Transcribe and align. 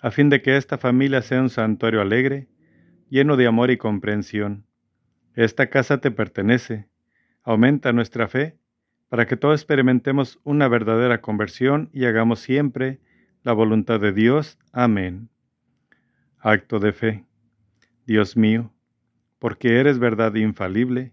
a 0.00 0.10
fin 0.10 0.28
de 0.30 0.42
que 0.42 0.56
esta 0.56 0.78
familia 0.78 1.22
sea 1.22 1.40
un 1.40 1.50
santuario 1.50 2.00
alegre, 2.00 2.48
lleno 3.10 3.36
de 3.36 3.46
amor 3.46 3.70
y 3.70 3.76
comprensión. 3.76 4.64
Esta 5.34 5.68
casa 5.70 5.98
te 5.98 6.10
pertenece. 6.10 6.88
Aumenta 7.42 7.92
nuestra 7.92 8.28
fe 8.28 8.58
para 9.08 9.26
que 9.26 9.36
todos 9.36 9.60
experimentemos 9.60 10.38
una 10.44 10.68
verdadera 10.68 11.20
conversión 11.20 11.90
y 11.92 12.04
hagamos 12.04 12.40
siempre 12.40 13.00
la 13.42 13.52
voluntad 13.52 13.98
de 14.00 14.12
Dios. 14.12 14.58
Amén. 14.72 15.30
Acto 16.38 16.78
de 16.78 16.92
fe. 16.92 17.24
Dios 18.06 18.36
mío, 18.36 18.72
porque 19.38 19.80
eres 19.80 19.98
verdad 19.98 20.34
infalible, 20.34 21.12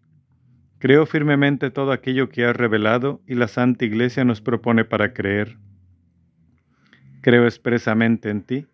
creo 0.78 1.06
firmemente 1.06 1.72
todo 1.72 1.92
aquello 1.92 2.30
que 2.30 2.46
has 2.46 2.56
revelado 2.56 3.22
y 3.26 3.36
la 3.36 3.48
Santa 3.48 3.86
Iglesia 3.86 4.24
nos 4.26 4.42
propone 4.42 4.86
para 4.86 5.14
creer. 5.14 5.58
Creo 7.22 7.46
expresamente 7.46 8.30
en 8.30 8.44
ti 8.44 8.68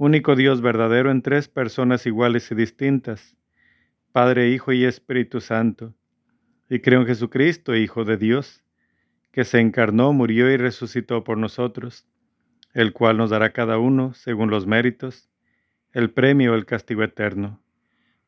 único 0.00 0.34
Dios 0.34 0.62
verdadero 0.62 1.10
en 1.10 1.20
tres 1.20 1.46
personas 1.46 2.06
iguales 2.06 2.50
y 2.50 2.54
distintas, 2.54 3.36
Padre, 4.12 4.48
Hijo 4.48 4.72
y 4.72 4.86
Espíritu 4.86 5.42
Santo, 5.42 5.94
y 6.70 6.80
creo 6.80 7.02
en 7.02 7.06
Jesucristo, 7.06 7.76
Hijo 7.76 8.06
de 8.06 8.16
Dios, 8.16 8.64
que 9.30 9.44
se 9.44 9.60
encarnó, 9.60 10.14
murió 10.14 10.50
y 10.50 10.56
resucitó 10.56 11.22
por 11.22 11.36
nosotros, 11.36 12.06
el 12.72 12.94
cual 12.94 13.18
nos 13.18 13.28
dará 13.28 13.52
cada 13.52 13.76
uno, 13.76 14.14
según 14.14 14.48
los 14.48 14.66
méritos, 14.66 15.28
el 15.92 16.10
premio 16.10 16.52
o 16.52 16.54
el 16.54 16.64
castigo 16.64 17.02
eterno. 17.02 17.62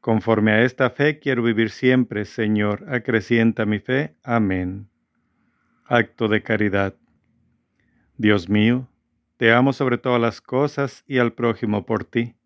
Conforme 0.01 0.53
a 0.53 0.65
esta 0.65 0.91
fe 0.91 1.21
quiero 1.21 1.43
vivir 1.43 1.71
siempre, 1.71 2.27
Señor, 2.27 2.85
acrecienta 2.93 3.65
mi 3.65 3.79
fe. 3.79 4.15
Amén. 4.23 4.91
Acto 5.87 6.29
de 6.29 6.43
caridad. 6.43 6.97
Dios 8.19 8.51
mío, 8.51 8.89
te 9.43 9.51
amo 9.51 9.73
sobre 9.73 9.99
todas 9.99 10.21
las 10.21 10.41
cosas 10.41 11.03
y 11.05 11.19
al 11.19 11.33
prójimo 11.33 11.85
por 11.85 12.05
ti, 12.05 12.37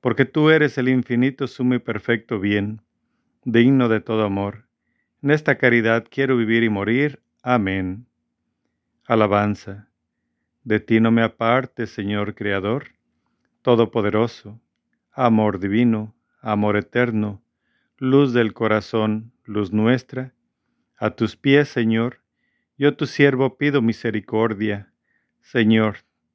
porque 0.00 0.24
tú 0.24 0.50
eres 0.50 0.78
el 0.78 0.88
infinito, 0.88 1.48
sumo 1.48 1.74
y 1.74 1.80
perfecto 1.80 2.38
bien, 2.38 2.80
digno 3.42 3.88
de 3.88 3.98
todo 3.98 4.22
amor. 4.22 4.68
En 5.20 5.32
esta 5.32 5.58
caridad 5.58 6.06
quiero 6.08 6.36
vivir 6.36 6.62
y 6.62 6.68
morir. 6.68 7.20
Amén. 7.42 8.06
Alabanza. 9.04 9.88
De 10.62 10.78
ti 10.78 11.00
no 11.00 11.10
me 11.10 11.24
aparte, 11.24 11.88
Señor 11.88 12.36
Creador, 12.36 12.92
Todopoderoso, 13.62 14.60
amor 15.10 15.58
divino, 15.58 16.14
amor 16.40 16.76
eterno, 16.76 17.42
luz 17.98 18.32
del 18.32 18.52
corazón, 18.52 19.32
luz 19.42 19.72
nuestra. 19.72 20.34
A 20.96 21.10
tus 21.16 21.34
pies, 21.34 21.68
Señor, 21.68 22.20
yo 22.78 22.96
tu 22.96 23.06
siervo 23.06 23.58
pido 23.58 23.82
misericordia. 23.82 24.92
Señor, 25.40 25.96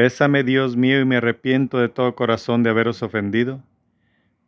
Pésame, 0.00 0.44
Dios 0.44 0.78
mío, 0.78 0.98
y 0.98 1.04
me 1.04 1.18
arrepiento 1.18 1.78
de 1.78 1.90
todo 1.90 2.14
corazón 2.14 2.62
de 2.62 2.70
haberos 2.70 3.02
ofendido. 3.02 3.62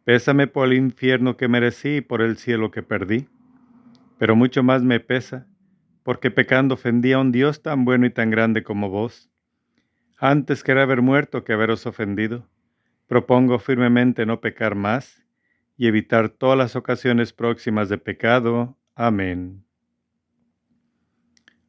Pésame 0.04 0.46
por 0.46 0.68
el 0.68 0.72
infierno 0.72 1.36
que 1.36 1.46
merecí 1.46 1.96
y 1.96 2.00
por 2.00 2.22
el 2.22 2.38
cielo 2.38 2.70
que 2.70 2.82
perdí. 2.82 3.28
Pero 4.16 4.34
mucho 4.34 4.62
más 4.62 4.82
me 4.82 4.98
pesa, 4.98 5.46
porque 6.04 6.30
pecando 6.30 6.72
ofendí 6.72 7.12
a 7.12 7.18
un 7.18 7.32
Dios 7.32 7.60
tan 7.60 7.84
bueno 7.84 8.06
y 8.06 8.10
tan 8.10 8.30
grande 8.30 8.62
como 8.62 8.88
vos. 8.88 9.30
Antes 10.16 10.64
quería 10.64 10.84
haber 10.84 11.02
muerto 11.02 11.44
que 11.44 11.52
haberos 11.52 11.84
ofendido. 11.84 12.48
Propongo 13.06 13.58
firmemente 13.58 14.24
no 14.24 14.40
pecar 14.40 14.74
más 14.74 15.22
y 15.76 15.86
evitar 15.86 16.30
todas 16.30 16.56
las 16.56 16.76
ocasiones 16.76 17.34
próximas 17.34 17.90
de 17.90 17.98
pecado. 17.98 18.78
Amén. 18.94 19.66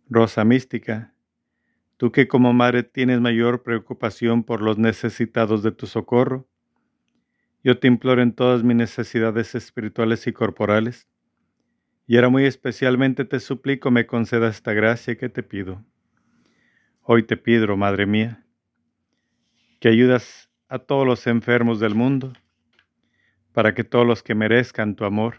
Rosa 0.08 0.46
Mística 0.46 1.13
Tú 1.98 2.12
que 2.12 2.28
como 2.28 2.54
madre 2.54 2.84
tienes 2.84 3.22
mayor 3.22 3.64
preocupación 3.64 4.44
por 4.44 4.62
los 4.62 4.78
necesitados 4.78 5.64
de 5.64 5.72
tu 5.72 5.86
socorro, 5.86 6.48
yo 7.64 7.80
te 7.80 7.88
imploro 7.88 8.22
en 8.22 8.34
todas 8.34 8.64
mis 8.64 8.76
necesidades 8.76 9.56
espirituales 9.56 10.28
y 10.28 10.34
corporales, 10.34 11.08
y 12.06 12.18
ahora 12.18 12.30
muy 12.30 12.46
especialmente 12.46 13.24
te 13.24 13.40
suplico 13.40 13.90
me 13.90 14.06
conceda 14.06 14.50
esta 14.50 14.74
gracia 14.74 15.18
que 15.18 15.30
te 15.30 15.44
pido. 15.44 15.86
Hoy 17.02 17.24
te 17.24 17.38
pido, 17.38 17.78
Madre 17.78 18.06
mía, 18.06 18.46
que 19.80 19.88
ayudas 19.88 20.50
a 20.68 20.80
todos 20.80 21.06
los 21.06 21.28
enfermos 21.28 21.80
del 21.80 21.96
mundo, 21.96 22.34
para 23.54 23.74
que 23.74 23.84
todos 23.84 24.06
los 24.06 24.24
que 24.24 24.36
merezcan 24.36 24.96
tu 24.96 25.06
amor 25.06 25.38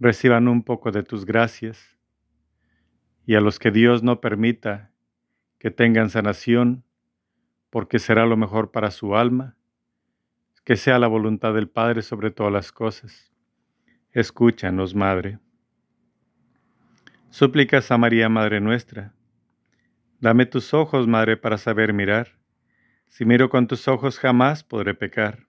reciban 0.00 0.48
un 0.48 0.62
poco 0.62 0.90
de 0.90 1.02
tus 1.02 1.26
gracias, 1.26 1.98
y 3.26 3.34
a 3.34 3.40
los 3.40 3.58
que 3.58 3.70
Dios 3.70 4.02
no 4.02 4.20
permita 4.20 4.89
que 5.60 5.70
tengan 5.70 6.08
sanación, 6.08 6.84
porque 7.68 7.98
será 7.98 8.24
lo 8.24 8.36
mejor 8.38 8.72
para 8.72 8.90
su 8.90 9.14
alma, 9.14 9.56
que 10.64 10.74
sea 10.76 10.98
la 10.98 11.06
voluntad 11.06 11.52
del 11.52 11.68
Padre 11.68 12.00
sobre 12.00 12.30
todas 12.30 12.50
las 12.50 12.72
cosas. 12.72 13.30
Escúchanos, 14.12 14.94
Madre. 14.94 15.38
Súplicas 17.28 17.90
a 17.90 17.98
María, 17.98 18.30
Madre 18.30 18.58
nuestra. 18.60 19.12
Dame 20.18 20.46
tus 20.46 20.72
ojos, 20.72 21.06
Madre, 21.06 21.36
para 21.36 21.58
saber 21.58 21.92
mirar. 21.92 22.38
Si 23.06 23.26
miro 23.26 23.50
con 23.50 23.66
tus 23.66 23.86
ojos 23.86 24.18
jamás 24.18 24.64
podré 24.64 24.94
pecar. 24.94 25.46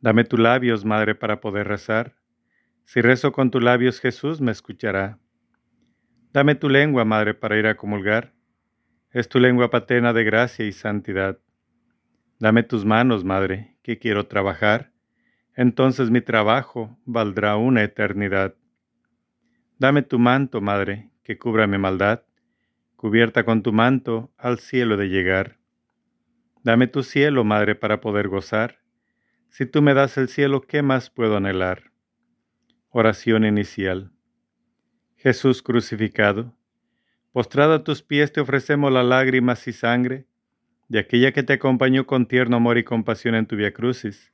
Dame 0.00 0.24
tus 0.24 0.40
labios, 0.40 0.86
Madre, 0.86 1.14
para 1.14 1.42
poder 1.42 1.68
rezar. 1.68 2.16
Si 2.86 3.02
rezo 3.02 3.30
con 3.30 3.50
tus 3.50 3.62
labios, 3.62 4.00
Jesús 4.00 4.40
me 4.40 4.52
escuchará. 4.52 5.18
Dame 6.32 6.54
tu 6.54 6.70
lengua, 6.70 7.04
Madre, 7.04 7.34
para 7.34 7.58
ir 7.58 7.66
a 7.66 7.76
comulgar 7.76 8.35
es 9.16 9.30
tu 9.30 9.40
lengua 9.40 9.70
paterna 9.70 10.12
de 10.12 10.24
gracia 10.24 10.66
y 10.66 10.72
santidad. 10.72 11.38
Dame 12.38 12.62
tus 12.62 12.84
manos, 12.84 13.24
Madre, 13.24 13.78
que 13.82 13.98
quiero 13.98 14.26
trabajar, 14.26 14.92
entonces 15.54 16.10
mi 16.10 16.20
trabajo 16.20 16.98
valdrá 17.06 17.56
una 17.56 17.82
eternidad. 17.82 18.56
Dame 19.78 20.02
tu 20.02 20.18
manto, 20.18 20.60
Madre, 20.60 21.08
que 21.22 21.38
cubra 21.38 21.66
mi 21.66 21.78
maldad, 21.78 22.24
cubierta 22.96 23.46
con 23.46 23.62
tu 23.62 23.72
manto 23.72 24.34
al 24.36 24.58
cielo 24.58 24.98
de 24.98 25.08
llegar. 25.08 25.56
Dame 26.62 26.86
tu 26.86 27.02
cielo, 27.02 27.42
Madre, 27.42 27.74
para 27.74 28.02
poder 28.02 28.28
gozar. 28.28 28.80
Si 29.48 29.64
tú 29.64 29.80
me 29.80 29.94
das 29.94 30.18
el 30.18 30.28
cielo, 30.28 30.60
¿qué 30.60 30.82
más 30.82 31.08
puedo 31.08 31.38
anhelar? 31.38 31.90
Oración 32.90 33.46
inicial. 33.46 34.12
Jesús 35.16 35.62
crucificado, 35.62 36.54
Postrado 37.36 37.74
a 37.74 37.84
tus 37.84 38.00
pies 38.00 38.32
te 38.32 38.40
ofrecemos 38.40 38.90
las 38.90 39.04
lágrimas 39.04 39.68
y 39.68 39.74
sangre 39.74 40.24
de 40.88 41.00
aquella 41.00 41.32
que 41.32 41.42
te 41.42 41.52
acompañó 41.52 42.06
con 42.06 42.24
tierno 42.24 42.56
amor 42.56 42.78
y 42.78 42.82
compasión 42.82 43.34
en 43.34 43.44
tu 43.44 43.56
via 43.56 43.74
crucis. 43.74 44.32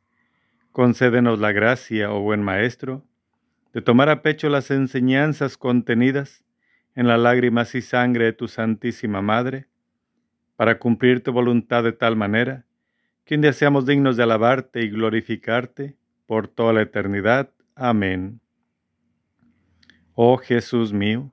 Concédenos 0.71 1.41
la 1.41 1.51
gracia, 1.51 2.13
oh 2.13 2.21
buen 2.21 2.45
Maestro, 2.45 3.05
de 3.73 3.83
tomar 3.83 4.09
a 4.09 4.23
pecho 4.23 4.49
las 4.49 4.71
enseñanzas 4.71 5.57
contenidas 5.57 6.45
en 6.95 7.09
las 7.09 7.19
lágrimas 7.19 7.75
y 7.75 7.83
sangre 7.83 8.27
de 8.27 8.35
tu 8.35 8.47
Santísima 8.47 9.21
Madre, 9.21 9.67
para 10.55 10.79
cumplir 10.79 11.25
tu 11.25 11.33
voluntad 11.33 11.83
de 11.83 11.91
tal 11.91 12.15
manera 12.15 12.67
que 13.25 13.35
un 13.35 13.53
seamos 13.53 13.85
dignos 13.85 14.17
de 14.17 14.23
alabarte 14.23 14.81
y 14.81 14.91
glorificarte 14.91 15.97
por 16.27 16.47
toda 16.47 16.73
la 16.73 16.83
eternidad. 16.83 17.51
Amén. 17.75 18.41
Oh 20.15 20.37
Jesús 20.37 20.93
mío, 20.93 21.33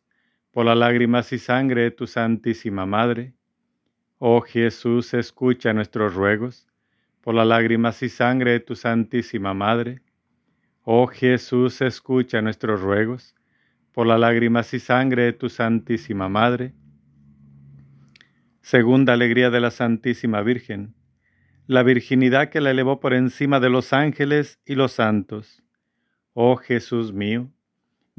por 0.51 0.65
las 0.65 0.77
lágrimas 0.77 1.31
y 1.33 1.39
sangre 1.39 1.83
de 1.83 1.91
tu 1.91 2.07
Santísima 2.07 2.85
Madre. 2.85 3.33
Oh 4.19 4.41
Jesús, 4.41 5.13
escucha 5.13 5.73
nuestros 5.73 6.13
ruegos 6.13 6.67
por 7.21 7.35
las 7.35 7.47
lágrimas 7.47 8.01
y 8.03 8.09
sangre 8.09 8.51
de 8.51 8.59
tu 8.59 8.75
Santísima 8.75 9.53
Madre. 9.53 10.01
Oh 10.83 11.07
Jesús, 11.07 11.81
escucha 11.81 12.41
nuestros 12.41 12.81
ruegos 12.81 13.35
por 13.91 14.07
las 14.07 14.19
lágrimas 14.19 14.73
y 14.73 14.79
sangre 14.79 15.23
de 15.23 15.33
tu 15.33 15.49
Santísima 15.49 16.27
Madre. 16.29 16.73
Segunda 18.61 19.13
alegría 19.13 19.49
de 19.49 19.59
la 19.59 19.71
Santísima 19.71 20.41
Virgen, 20.41 20.95
la 21.67 21.83
virginidad 21.83 22.49
que 22.49 22.61
la 22.61 22.71
elevó 22.71 22.99
por 22.99 23.13
encima 23.13 23.59
de 23.59 23.69
los 23.69 23.93
ángeles 23.93 24.59
y 24.65 24.75
los 24.75 24.93
santos. 24.93 25.63
Oh 26.33 26.57
Jesús 26.57 27.13
mío, 27.13 27.51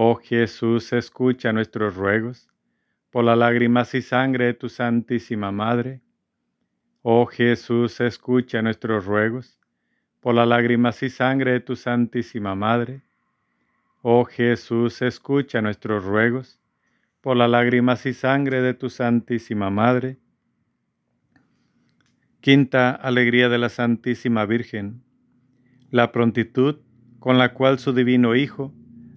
Oh 0.00 0.14
Jesús, 0.14 0.92
escucha 0.92 1.52
nuestros 1.52 1.96
ruegos 1.96 2.48
por 3.10 3.24
las 3.24 3.36
lágrimas 3.36 3.92
y 3.96 4.00
sangre 4.00 4.44
de 4.44 4.54
tu 4.54 4.68
Santísima 4.68 5.50
Madre. 5.50 6.02
Oh 7.02 7.26
Jesús, 7.26 8.00
escucha 8.00 8.62
nuestros 8.62 9.06
ruegos 9.06 9.58
por 10.20 10.36
las 10.36 10.46
lágrimas 10.46 11.02
y 11.02 11.10
sangre 11.10 11.50
de 11.50 11.58
tu 11.58 11.74
Santísima 11.74 12.54
Madre. 12.54 13.02
Oh 14.00 14.24
Jesús, 14.24 15.02
escucha 15.02 15.60
nuestros 15.62 16.04
ruegos 16.04 16.60
por 17.20 17.36
las 17.36 17.50
lágrimas 17.50 18.06
y 18.06 18.14
sangre 18.14 18.62
de 18.62 18.74
tu 18.74 18.90
Santísima 18.90 19.68
Madre. 19.68 20.18
Quinta 22.40 22.92
alegría 22.92 23.48
de 23.48 23.58
la 23.58 23.68
Santísima 23.68 24.46
Virgen, 24.46 25.02
la 25.90 26.12
prontitud 26.12 26.82
con 27.18 27.36
la 27.36 27.52
cual 27.52 27.80
su 27.80 27.92
divino 27.92 28.36
Hijo 28.36 28.77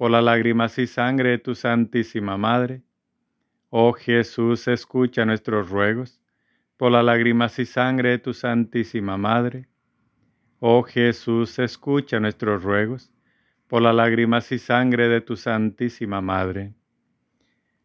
por 0.00 0.10
las 0.10 0.24
lágrimas 0.24 0.78
y 0.78 0.86
sangre 0.86 1.28
de 1.28 1.38
tu 1.38 1.54
Santísima 1.54 2.38
Madre. 2.38 2.80
Oh 3.68 3.92
Jesús, 3.92 4.66
escucha 4.66 5.26
nuestros 5.26 5.68
ruegos, 5.68 6.22
por 6.78 6.90
las 6.90 7.04
lágrimas 7.04 7.58
y 7.58 7.66
sangre 7.66 8.08
de 8.08 8.18
tu 8.18 8.32
Santísima 8.32 9.18
Madre. 9.18 9.68
Oh 10.58 10.84
Jesús, 10.84 11.58
escucha 11.58 12.18
nuestros 12.18 12.62
ruegos, 12.62 13.12
por 13.68 13.82
las 13.82 13.94
lágrimas 13.94 14.50
y 14.52 14.58
sangre 14.58 15.06
de 15.08 15.20
tu 15.20 15.36
Santísima 15.36 16.22
Madre. 16.22 16.72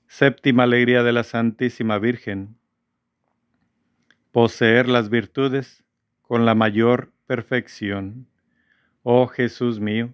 Séptima 0.07 0.63
alegría 0.63 1.03
de 1.03 1.11
la 1.11 1.25
Santísima 1.25 1.99
Virgen 1.99 2.55
poseer 4.31 4.87
las 4.87 5.09
virtudes 5.09 5.83
con 6.21 6.45
la 6.45 6.55
mayor 6.55 7.11
perfección. 7.27 8.29
Oh 9.03 9.27
Jesús 9.27 9.81
mío, 9.81 10.13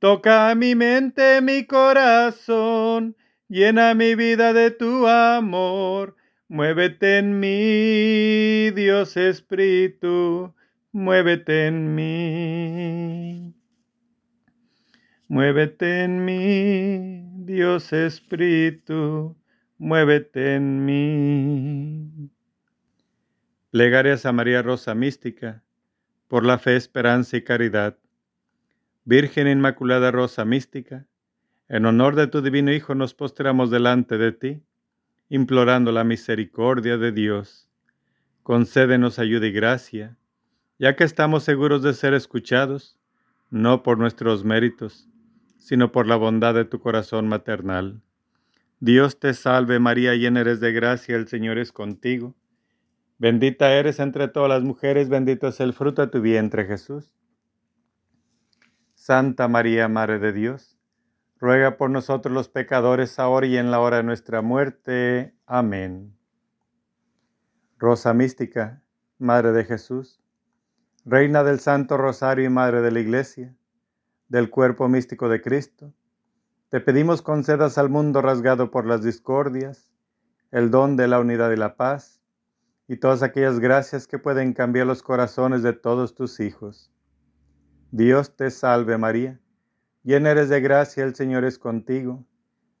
Toca 0.00 0.54
mi 0.54 0.74
mente, 0.74 1.42
mi 1.42 1.66
corazón, 1.66 3.16
llena 3.48 3.94
mi 3.94 4.14
vida 4.14 4.54
de 4.54 4.70
tu 4.70 5.06
amor. 5.06 6.16
Muévete 6.48 7.18
en 7.18 7.38
mí, 7.38 8.70
Dios 8.70 9.18
Espíritu, 9.18 10.54
muévete 10.90 11.66
en 11.66 11.94
mí. 11.94 13.54
Muévete 15.28 16.04
en 16.04 16.24
mí, 16.24 17.44
Dios 17.44 17.92
Espíritu, 17.92 19.36
muévete 19.76 20.54
en 20.54 20.84
mí. 20.86 22.30
Plegarias 23.70 24.24
a 24.24 24.32
María 24.32 24.62
Rosa 24.62 24.94
Mística, 24.94 25.62
por 26.26 26.46
la 26.46 26.58
fe, 26.58 26.76
esperanza 26.76 27.36
y 27.36 27.44
caridad. 27.44 27.99
Virgen 29.10 29.48
Inmaculada 29.48 30.12
Rosa 30.12 30.44
Mística, 30.44 31.04
en 31.68 31.84
honor 31.84 32.14
de 32.14 32.28
tu 32.28 32.42
divino 32.42 32.72
Hijo 32.72 32.94
nos 32.94 33.12
postramos 33.12 33.68
delante 33.68 34.18
de 34.18 34.30
ti, 34.30 34.62
implorando 35.28 35.90
la 35.90 36.04
misericordia 36.04 36.96
de 36.96 37.10
Dios. 37.10 37.68
Concédenos 38.44 39.18
ayuda 39.18 39.48
y 39.48 39.50
gracia, 39.50 40.16
ya 40.78 40.94
que 40.94 41.02
estamos 41.02 41.42
seguros 41.42 41.82
de 41.82 41.92
ser 41.92 42.14
escuchados, 42.14 43.00
no 43.50 43.82
por 43.82 43.98
nuestros 43.98 44.44
méritos, 44.44 45.08
sino 45.58 45.90
por 45.90 46.06
la 46.06 46.14
bondad 46.14 46.54
de 46.54 46.64
tu 46.64 46.78
corazón 46.78 47.26
maternal. 47.26 48.00
Dios 48.78 49.18
te 49.18 49.34
salve 49.34 49.80
María, 49.80 50.14
llena 50.14 50.42
eres 50.42 50.60
de 50.60 50.70
gracia, 50.70 51.16
el 51.16 51.26
Señor 51.26 51.58
es 51.58 51.72
contigo. 51.72 52.36
Bendita 53.18 53.72
eres 53.72 53.98
entre 53.98 54.28
todas 54.28 54.50
las 54.50 54.62
mujeres, 54.62 55.08
bendito 55.08 55.48
es 55.48 55.58
el 55.58 55.72
fruto 55.72 56.00
de 56.00 56.12
tu 56.12 56.20
vientre 56.20 56.64
Jesús. 56.64 57.19
Santa 59.02 59.48
María, 59.48 59.88
Madre 59.88 60.18
de 60.18 60.30
Dios, 60.30 60.76
ruega 61.38 61.78
por 61.78 61.88
nosotros 61.88 62.34
los 62.34 62.50
pecadores, 62.50 63.18
ahora 63.18 63.46
y 63.46 63.56
en 63.56 63.70
la 63.70 63.80
hora 63.80 63.96
de 63.96 64.02
nuestra 64.02 64.42
muerte. 64.42 65.34
Amén. 65.46 66.14
Rosa 67.78 68.12
mística, 68.12 68.82
Madre 69.18 69.52
de 69.52 69.64
Jesús, 69.64 70.20
Reina 71.06 71.42
del 71.44 71.60
Santo 71.60 71.96
Rosario 71.96 72.44
y 72.44 72.50
Madre 72.50 72.82
de 72.82 72.90
la 72.90 73.00
Iglesia, 73.00 73.56
del 74.28 74.50
cuerpo 74.50 74.86
místico 74.86 75.30
de 75.30 75.40
Cristo, 75.40 75.94
te 76.68 76.82
pedimos 76.82 77.22
concedas 77.22 77.78
al 77.78 77.88
mundo 77.88 78.20
rasgado 78.20 78.70
por 78.70 78.84
las 78.84 79.02
discordias, 79.02 79.90
el 80.50 80.70
don 80.70 80.96
de 80.96 81.08
la 81.08 81.20
unidad 81.20 81.50
y 81.52 81.56
la 81.56 81.74
paz, 81.74 82.20
y 82.86 82.98
todas 82.98 83.22
aquellas 83.22 83.60
gracias 83.60 84.06
que 84.06 84.18
pueden 84.18 84.52
cambiar 84.52 84.86
los 84.86 85.02
corazones 85.02 85.62
de 85.62 85.72
todos 85.72 86.14
tus 86.14 86.38
hijos. 86.38 86.92
Dios 87.92 88.36
te 88.36 88.50
salve 88.52 88.98
María, 88.98 89.40
llena 90.04 90.30
eres 90.30 90.48
de 90.48 90.60
gracia, 90.60 91.02
el 91.02 91.16
Señor 91.16 91.44
es 91.44 91.58
contigo, 91.58 92.24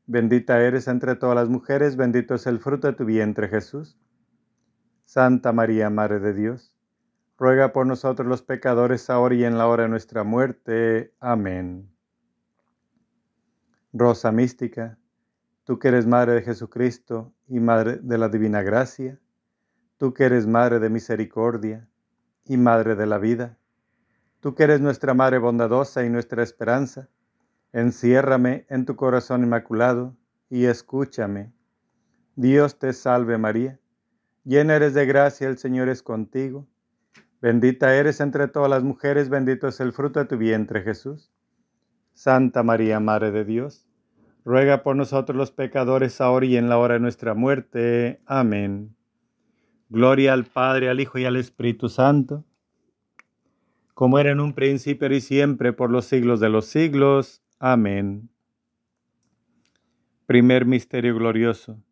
bendita 0.06 0.60
eres 0.60 0.86
entre 0.86 1.16
todas 1.16 1.34
las 1.34 1.48
mujeres, 1.48 1.96
bendito 1.96 2.36
es 2.36 2.46
el 2.46 2.60
fruto 2.60 2.86
de 2.86 2.92
tu 2.92 3.04
vientre 3.04 3.48
Jesús. 3.48 3.98
Santa 5.04 5.52
María, 5.52 5.90
Madre 5.90 6.20
de 6.20 6.32
Dios, 6.32 6.76
ruega 7.36 7.72
por 7.72 7.86
nosotros 7.86 8.28
los 8.28 8.42
pecadores 8.42 9.10
ahora 9.10 9.34
y 9.34 9.44
en 9.44 9.58
la 9.58 9.66
hora 9.66 9.82
de 9.82 9.88
nuestra 9.88 10.22
muerte. 10.22 11.12
Amén. 11.18 11.90
Rosa 13.92 14.30
mística, 14.30 14.96
tú 15.64 15.80
que 15.80 15.88
eres 15.88 16.06
Madre 16.06 16.34
de 16.34 16.42
Jesucristo 16.42 17.32
y 17.48 17.58
Madre 17.58 17.96
de 17.96 18.16
la 18.16 18.28
Divina 18.28 18.62
Gracia, 18.62 19.18
tú 19.96 20.14
que 20.14 20.22
eres 20.24 20.46
Madre 20.46 20.78
de 20.78 20.88
misericordia 20.88 21.88
y 22.44 22.56
Madre 22.56 22.94
de 22.94 23.06
la 23.06 23.18
vida, 23.18 23.58
tú 24.40 24.54
que 24.54 24.64
eres 24.64 24.80
nuestra 24.80 25.14
Madre 25.14 25.38
bondadosa 25.38 26.04
y 26.04 26.10
nuestra 26.10 26.42
esperanza, 26.42 27.08
enciérrame 27.72 28.66
en 28.68 28.84
tu 28.84 28.96
corazón 28.96 29.44
inmaculado 29.44 30.16
y 30.48 30.64
escúchame. 30.64 31.52
Dios 32.36 32.78
te 32.78 32.92
salve 32.92 33.38
María, 33.38 33.78
llena 34.44 34.76
eres 34.76 34.94
de 34.94 35.06
gracia, 35.06 35.48
el 35.48 35.58
Señor 35.58 35.88
es 35.88 36.02
contigo, 36.02 36.66
bendita 37.40 37.94
eres 37.94 38.20
entre 38.20 38.48
todas 38.48 38.70
las 38.70 38.82
mujeres, 38.82 39.28
bendito 39.28 39.68
es 39.68 39.78
el 39.80 39.92
fruto 39.92 40.20
de 40.20 40.26
tu 40.26 40.36
vientre 40.36 40.82
Jesús. 40.82 41.30
Santa 42.14 42.62
María, 42.62 43.00
Madre 43.00 43.30
de 43.30 43.44
Dios, 43.44 43.86
ruega 44.44 44.82
por 44.82 44.96
nosotros 44.96 45.36
los 45.36 45.52
pecadores 45.52 46.20
ahora 46.20 46.46
y 46.46 46.56
en 46.56 46.68
la 46.68 46.78
hora 46.78 46.94
de 46.94 47.00
nuestra 47.00 47.34
muerte. 47.34 48.20
Amén. 48.26 48.94
Gloria 49.88 50.32
al 50.32 50.44
Padre, 50.44 50.88
al 50.88 51.00
Hijo 51.00 51.18
y 51.18 51.24
al 51.24 51.36
Espíritu 51.36 51.88
Santo, 51.88 52.44
como 54.00 54.18
era 54.18 54.30
en 54.30 54.40
un 54.40 54.54
principio 54.54 55.12
y 55.12 55.20
siempre, 55.20 55.74
por 55.74 55.90
los 55.90 56.06
siglos 56.06 56.40
de 56.40 56.48
los 56.48 56.64
siglos. 56.64 57.42
Amén. 57.58 58.30
Primer 60.24 60.64
Misterio 60.64 61.14
Glorioso. 61.14 61.84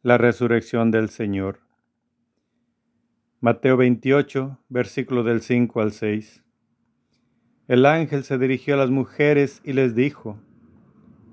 La 0.00 0.16
resurrección 0.16 0.90
del 0.90 1.10
Señor. 1.10 1.60
Mateo 3.40 3.76
28, 3.76 4.60
versículo 4.70 5.24
del 5.24 5.42
5 5.42 5.82
al 5.82 5.92
6. 5.92 6.42
El 7.68 7.84
ángel 7.84 8.24
se 8.24 8.38
dirigió 8.38 8.72
a 8.72 8.78
las 8.78 8.88
mujeres 8.88 9.60
y 9.62 9.74
les 9.74 9.94
dijo, 9.94 10.40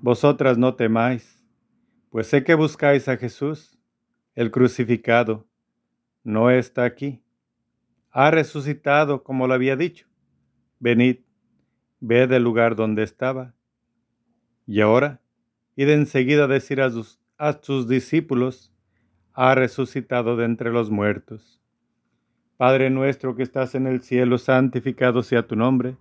Vosotras 0.02 0.58
no 0.58 0.74
temáis, 0.74 1.42
pues 2.10 2.26
sé 2.26 2.44
que 2.44 2.52
buscáis 2.52 3.08
a 3.08 3.16
Jesús, 3.16 3.78
el 4.34 4.50
crucificado 4.50 5.46
no 6.24 6.50
está 6.50 6.84
aquí. 6.84 7.23
Ha 8.16 8.30
resucitado 8.30 9.24
como 9.24 9.48
lo 9.48 9.54
había 9.54 9.74
dicho. 9.74 10.06
Venid, 10.78 11.16
ved 11.98 12.30
el 12.30 12.44
lugar 12.44 12.76
donde 12.76 13.02
estaba. 13.02 13.54
Y 14.68 14.80
ahora, 14.82 15.20
id 15.74 15.88
enseguida 15.88 16.44
a 16.44 16.46
decir 16.46 16.80
a 16.80 16.90
sus, 16.90 17.18
a 17.38 17.54
sus 17.60 17.88
discípulos, 17.88 18.72
ha 19.32 19.56
resucitado 19.56 20.36
de 20.36 20.44
entre 20.44 20.70
los 20.70 20.92
muertos. 20.92 21.60
Padre 22.56 22.88
nuestro 22.88 23.34
que 23.34 23.42
estás 23.42 23.74
en 23.74 23.88
el 23.88 24.00
cielo, 24.00 24.38
santificado 24.38 25.24
sea 25.24 25.48
tu 25.48 25.56
nombre. 25.56 25.96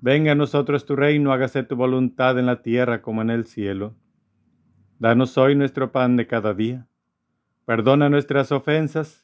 Venga 0.00 0.32
a 0.32 0.36
nosotros 0.36 0.86
tu 0.86 0.94
reino, 0.94 1.32
hágase 1.32 1.64
tu 1.64 1.74
voluntad 1.74 2.38
en 2.38 2.46
la 2.46 2.62
tierra 2.62 3.02
como 3.02 3.22
en 3.22 3.30
el 3.30 3.46
cielo. 3.46 3.96
Danos 5.00 5.36
hoy 5.36 5.56
nuestro 5.56 5.90
pan 5.90 6.14
de 6.14 6.28
cada 6.28 6.54
día. 6.54 6.86
Perdona 7.64 8.08
nuestras 8.08 8.52
ofensas 8.52 9.23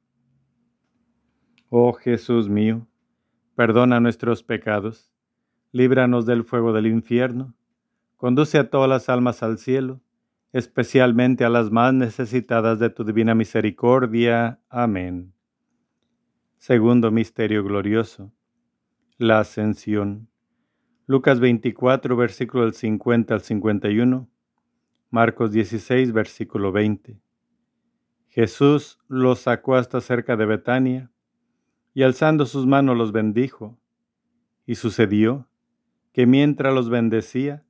Oh 1.73 1.93
Jesús 1.93 2.49
mío, 2.49 2.85
perdona 3.55 3.99
nuestros 3.99 4.43
pecados, 4.43 5.09
líbranos 5.71 6.25
del 6.25 6.43
fuego 6.43 6.73
del 6.73 6.85
infierno 6.85 7.55
Conduce 8.21 8.59
a 8.59 8.69
todas 8.69 8.87
las 8.87 9.09
almas 9.09 9.41
al 9.41 9.57
cielo, 9.57 9.99
especialmente 10.53 11.43
a 11.43 11.49
las 11.49 11.71
más 11.71 11.91
necesitadas 11.91 12.77
de 12.77 12.91
tu 12.91 13.03
divina 13.03 13.33
misericordia. 13.33 14.59
Amén. 14.69 15.33
Segundo 16.59 17.09
Misterio 17.09 17.63
Glorioso. 17.63 18.31
La 19.17 19.39
Ascensión. 19.39 20.29
Lucas 21.07 21.39
24, 21.39 22.15
versículo 22.15 22.65
del 22.65 22.75
50 22.75 23.33
al 23.33 23.41
51. 23.41 24.29
Marcos 25.09 25.51
16, 25.51 26.13
versículo 26.13 26.71
20. 26.71 27.19
Jesús 28.27 28.99
los 29.07 29.39
sacó 29.39 29.77
hasta 29.77 29.99
cerca 29.99 30.35
de 30.35 30.45
Betania, 30.45 31.11
y 31.93 32.03
alzando 32.03 32.45
sus 32.45 32.65
manos 32.65 32.97
los 32.97 33.11
bendijo. 33.11 33.77
Y 34.65 34.75
sucedió 34.75 35.47
que 36.13 36.25
mientras 36.25 36.73
los 36.73 36.89
bendecía, 36.89 37.65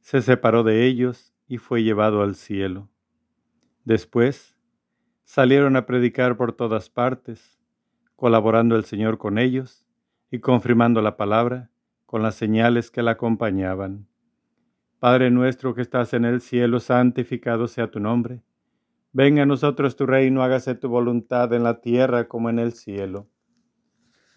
se 0.00 0.22
separó 0.22 0.62
de 0.62 0.86
ellos 0.86 1.34
y 1.46 1.58
fue 1.58 1.82
llevado 1.82 2.22
al 2.22 2.34
cielo. 2.34 2.88
Después 3.84 4.56
salieron 5.24 5.76
a 5.76 5.86
predicar 5.86 6.36
por 6.36 6.52
todas 6.52 6.90
partes, 6.90 7.58
colaborando 8.16 8.76
el 8.76 8.84
Señor 8.84 9.18
con 9.18 9.38
ellos 9.38 9.86
y 10.30 10.40
confirmando 10.40 11.02
la 11.02 11.16
palabra 11.16 11.70
con 12.06 12.22
las 12.22 12.34
señales 12.34 12.90
que 12.90 13.02
la 13.02 13.12
acompañaban. 13.12 14.08
Padre 14.98 15.30
nuestro 15.30 15.74
que 15.74 15.82
estás 15.82 16.12
en 16.14 16.24
el 16.24 16.40
cielo, 16.40 16.80
santificado 16.80 17.68
sea 17.68 17.90
tu 17.90 18.00
nombre. 18.00 18.42
Venga 19.12 19.42
a 19.42 19.46
nosotros 19.46 19.94
tu 19.94 20.06
reino, 20.06 20.42
hágase 20.42 20.74
tu 20.74 20.88
voluntad 20.88 21.52
en 21.52 21.62
la 21.62 21.80
tierra 21.80 22.26
como 22.26 22.50
en 22.50 22.58
el 22.58 22.72
cielo. 22.72 23.28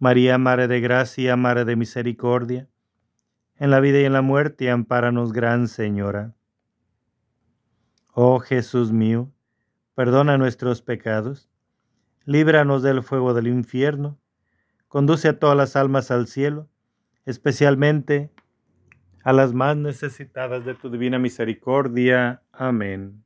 María, 0.00 0.36
Madre 0.36 0.66
de 0.66 0.80
Gracia, 0.80 1.36
Madre 1.36 1.64
de 1.64 1.76
Misericordia, 1.76 2.68
en 3.54 3.70
la 3.70 3.78
vida 3.78 4.00
y 4.00 4.04
en 4.04 4.12
la 4.12 4.22
muerte, 4.22 4.68
ampáranos, 4.68 5.32
Gran 5.32 5.68
Señora. 5.68 6.34
Oh 8.12 8.40
Jesús 8.40 8.90
mío, 8.90 9.30
perdona 9.94 10.36
nuestros 10.38 10.82
pecados 10.82 11.50
líbranos 12.24 12.82
del 12.82 13.02
fuego 13.02 13.34
del 13.34 13.48
infierno, 13.48 14.20
conduce 14.88 15.28
a 15.28 15.38
todas 15.38 15.56
las 15.56 15.76
almas 15.76 16.10
al 16.10 16.26
cielo, 16.26 16.68
especialmente 17.24 18.30
a 19.24 19.32
las 19.32 19.52
más 19.52 19.76
necesitadas 19.76 20.64
de 20.64 20.74
tu 20.74 20.90
divina 20.90 21.18
misericordia. 21.18 22.42
Amén. 22.52 23.24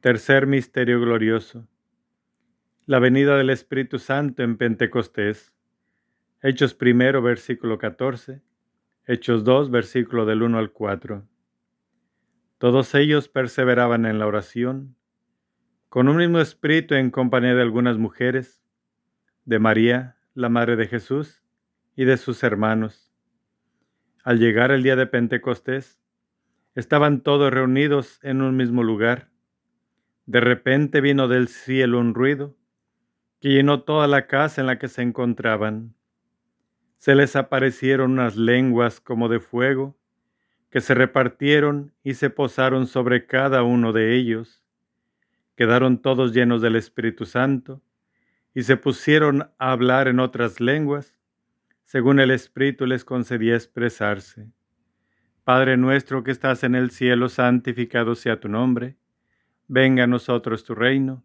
Tercer 0.00 0.46
misterio 0.46 1.00
glorioso. 1.00 1.68
La 2.84 2.98
venida 2.98 3.36
del 3.36 3.50
Espíritu 3.50 4.00
Santo 4.00 4.42
en 4.42 4.56
Pentecostés. 4.56 5.54
Hechos 6.42 6.74
primero, 6.74 7.22
versículo 7.22 7.78
14. 7.78 8.42
Hechos 9.06 9.44
2, 9.44 9.70
versículo 9.70 10.26
del 10.26 10.42
1 10.42 10.58
al 10.58 10.72
4. 10.72 11.24
Todos 12.58 12.92
ellos 12.96 13.28
perseveraban 13.28 14.04
en 14.04 14.18
la 14.18 14.26
oración 14.26 14.96
con 15.88 16.08
un 16.08 16.16
mismo 16.16 16.40
espíritu 16.40 16.96
en 16.96 17.12
compañía 17.12 17.54
de 17.54 17.62
algunas 17.62 17.98
mujeres, 17.98 18.64
de 19.44 19.60
María, 19.60 20.16
la 20.34 20.48
Madre 20.48 20.74
de 20.74 20.88
Jesús, 20.88 21.44
y 21.94 22.04
de 22.04 22.16
sus 22.16 22.42
hermanos. 22.42 23.12
Al 24.24 24.40
llegar 24.40 24.72
el 24.72 24.82
día 24.82 24.96
de 24.96 25.06
Pentecostés, 25.06 26.00
estaban 26.74 27.20
todos 27.20 27.52
reunidos 27.52 28.18
en 28.24 28.42
un 28.42 28.56
mismo 28.56 28.82
lugar. 28.82 29.30
De 30.26 30.40
repente 30.40 31.00
vino 31.00 31.28
del 31.28 31.46
cielo 31.46 32.00
un 32.00 32.14
ruido 32.14 32.56
que 33.42 33.50
llenó 33.50 33.82
toda 33.82 34.06
la 34.06 34.26
casa 34.26 34.62
en 34.62 34.66
la 34.66 34.78
que 34.78 34.88
se 34.88 35.02
encontraban. 35.02 35.94
Se 36.96 37.14
les 37.14 37.36
aparecieron 37.36 38.12
unas 38.12 38.36
lenguas 38.36 39.02
como 39.02 39.28
de 39.28 39.40
fuego, 39.40 39.94
que 40.70 40.80
se 40.80 40.94
repartieron 40.94 41.92
y 42.02 42.14
se 42.14 42.30
posaron 42.30 42.86
sobre 42.86 43.26
cada 43.26 43.62
uno 43.62 43.92
de 43.92 44.16
ellos 44.16 44.62
quedaron 45.56 46.00
todos 46.00 46.32
llenos 46.32 46.62
del 46.62 46.76
Espíritu 46.76 47.24
Santo 47.24 47.82
y 48.54 48.62
se 48.62 48.76
pusieron 48.76 49.50
a 49.58 49.72
hablar 49.72 50.08
en 50.08 50.20
otras 50.20 50.60
lenguas, 50.60 51.18
según 51.84 52.20
el 52.20 52.30
Espíritu 52.30 52.86
les 52.86 53.04
concedía 53.04 53.54
expresarse. 53.54 54.48
Padre 55.44 55.76
nuestro 55.76 56.22
que 56.22 56.30
estás 56.30 56.62
en 56.64 56.74
el 56.74 56.90
cielo, 56.90 57.28
santificado 57.28 58.14
sea 58.14 58.40
tu 58.40 58.48
nombre. 58.48 58.96
Venga 59.68 60.04
a 60.04 60.06
nosotros 60.06 60.64
tu 60.64 60.74
reino. 60.74 61.24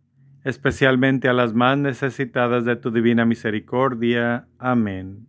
especialmente 0.43 1.29
a 1.29 1.33
las 1.33 1.53
más 1.53 1.77
necesitadas 1.77 2.65
de 2.65 2.75
tu 2.75 2.91
divina 2.91 3.25
misericordia. 3.25 4.47
Amén. 4.57 5.27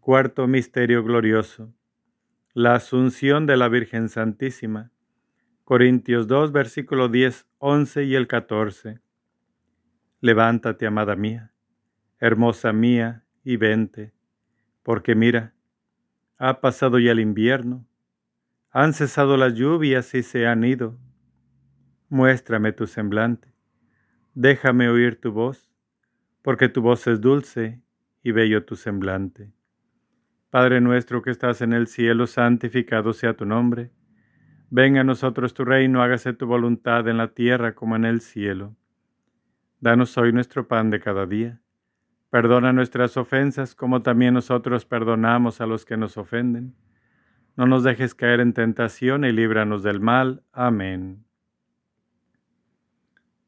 Cuarto 0.00 0.46
Misterio 0.46 1.02
Glorioso. 1.02 1.74
La 2.52 2.74
Asunción 2.74 3.46
de 3.46 3.56
la 3.56 3.68
Virgen 3.68 4.08
Santísima. 4.08 4.90
Corintios 5.64 6.26
2, 6.26 6.52
versículo 6.52 7.08
10, 7.08 7.46
11 7.58 8.04
y 8.04 8.14
el 8.14 8.26
14. 8.26 9.00
Levántate, 10.20 10.86
amada 10.86 11.14
mía, 11.14 11.52
hermosa 12.18 12.72
mía, 12.72 13.24
y 13.44 13.56
vente, 13.56 14.12
porque 14.82 15.14
mira, 15.14 15.54
ha 16.38 16.60
pasado 16.60 16.98
ya 16.98 17.12
el 17.12 17.20
invierno, 17.20 17.86
han 18.70 18.92
cesado 18.92 19.36
las 19.36 19.54
lluvias 19.54 20.14
y 20.14 20.22
se 20.22 20.46
han 20.46 20.64
ido. 20.64 20.98
Muéstrame 22.08 22.72
tu 22.72 22.86
semblante 22.86 23.57
Déjame 24.40 24.88
oír 24.88 25.20
tu 25.20 25.32
voz, 25.32 25.68
porque 26.42 26.68
tu 26.68 26.80
voz 26.80 27.08
es 27.08 27.20
dulce 27.20 27.82
y 28.22 28.30
bello 28.30 28.64
tu 28.64 28.76
semblante. 28.76 29.50
Padre 30.50 30.80
nuestro 30.80 31.22
que 31.22 31.32
estás 31.32 31.60
en 31.60 31.72
el 31.72 31.88
cielo, 31.88 32.28
santificado 32.28 33.12
sea 33.12 33.36
tu 33.36 33.44
nombre. 33.44 33.90
Venga 34.70 35.00
a 35.00 35.04
nosotros 35.04 35.54
tu 35.54 35.64
reino, 35.64 36.04
hágase 36.04 36.34
tu 36.34 36.46
voluntad 36.46 37.08
en 37.08 37.16
la 37.16 37.34
tierra 37.34 37.74
como 37.74 37.96
en 37.96 38.04
el 38.04 38.20
cielo. 38.20 38.76
Danos 39.80 40.16
hoy 40.16 40.32
nuestro 40.32 40.68
pan 40.68 40.90
de 40.90 41.00
cada 41.00 41.26
día. 41.26 41.60
Perdona 42.30 42.72
nuestras 42.72 43.16
ofensas 43.16 43.74
como 43.74 44.02
también 44.02 44.34
nosotros 44.34 44.84
perdonamos 44.84 45.60
a 45.60 45.66
los 45.66 45.84
que 45.84 45.96
nos 45.96 46.16
ofenden. 46.16 46.76
No 47.56 47.66
nos 47.66 47.82
dejes 47.82 48.14
caer 48.14 48.38
en 48.38 48.52
tentación 48.52 49.24
y 49.24 49.32
líbranos 49.32 49.82
del 49.82 49.98
mal. 49.98 50.44
Amén. 50.52 51.27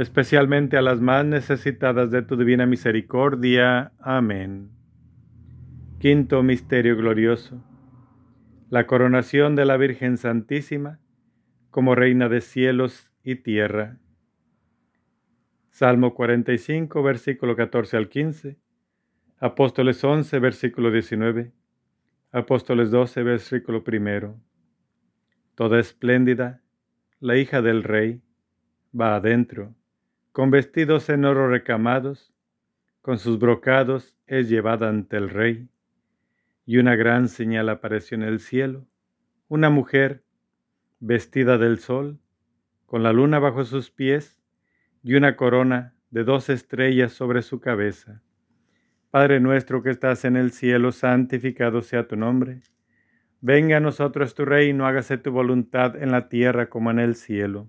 especialmente 0.00 0.78
a 0.78 0.82
las 0.82 1.02
más 1.02 1.26
necesitadas 1.26 2.10
de 2.10 2.22
tu 2.22 2.34
divina 2.34 2.64
misericordia. 2.64 3.92
Amén. 4.00 4.70
Quinto 5.98 6.42
Misterio 6.42 6.96
Glorioso. 6.96 7.62
La 8.70 8.86
coronación 8.86 9.56
de 9.56 9.66
la 9.66 9.76
Virgen 9.76 10.16
Santísima 10.16 11.00
como 11.70 11.94
Reina 11.94 12.30
de 12.30 12.40
cielos 12.40 13.12
y 13.22 13.34
tierra. 13.36 13.98
Salmo 15.68 16.14
45, 16.14 17.02
versículo 17.02 17.54
14 17.54 17.98
al 17.98 18.08
15. 18.08 18.56
Apóstoles 19.38 20.02
11, 20.02 20.38
versículo 20.38 20.90
19. 20.90 21.52
Apóstoles 22.32 22.90
12, 22.90 23.22
versículo 23.22 23.84
1. 23.86 24.40
Toda 25.54 25.78
espléndida, 25.78 26.62
la 27.20 27.36
hija 27.36 27.60
del 27.60 27.82
rey, 27.82 28.22
va 28.98 29.16
adentro, 29.16 29.74
con 30.32 30.50
vestidos 30.50 31.08
en 31.08 31.24
oro 31.24 31.48
recamados, 31.48 32.32
con 33.02 33.18
sus 33.18 33.38
brocados 33.38 34.16
es 34.26 34.48
llevada 34.48 34.88
ante 34.88 35.16
el 35.16 35.30
rey 35.30 35.68
y 36.66 36.78
una 36.78 36.94
gran 36.94 37.28
señal 37.28 37.68
apareció 37.68 38.14
en 38.16 38.22
el 38.22 38.38
cielo, 38.38 38.86
una 39.48 39.70
mujer 39.70 40.22
vestida 41.00 41.58
del 41.58 41.80
sol, 41.80 42.20
con 42.86 43.02
la 43.02 43.12
luna 43.12 43.38
bajo 43.38 43.64
sus 43.64 43.90
pies 43.90 44.40
y 45.02 45.14
una 45.14 45.34
corona 45.34 45.94
de 46.10 46.22
dos 46.24 46.48
estrellas 46.48 47.12
sobre 47.12 47.42
su 47.42 47.60
cabeza. 47.60 48.22
Padre 49.10 49.40
nuestro 49.40 49.82
que 49.82 49.90
estás 49.90 50.24
en 50.24 50.36
el 50.36 50.52
cielo, 50.52 50.92
santificado 50.92 51.82
sea 51.82 52.06
tu 52.06 52.14
nombre. 52.14 52.60
Venga 53.40 53.78
a 53.78 53.80
nosotros 53.80 54.34
tu 54.34 54.44
reino, 54.44 54.86
hágase 54.86 55.18
tu 55.18 55.32
voluntad 55.32 56.00
en 56.00 56.12
la 56.12 56.28
tierra 56.28 56.68
como 56.68 56.92
en 56.92 57.00
el 57.00 57.16
cielo. 57.16 57.68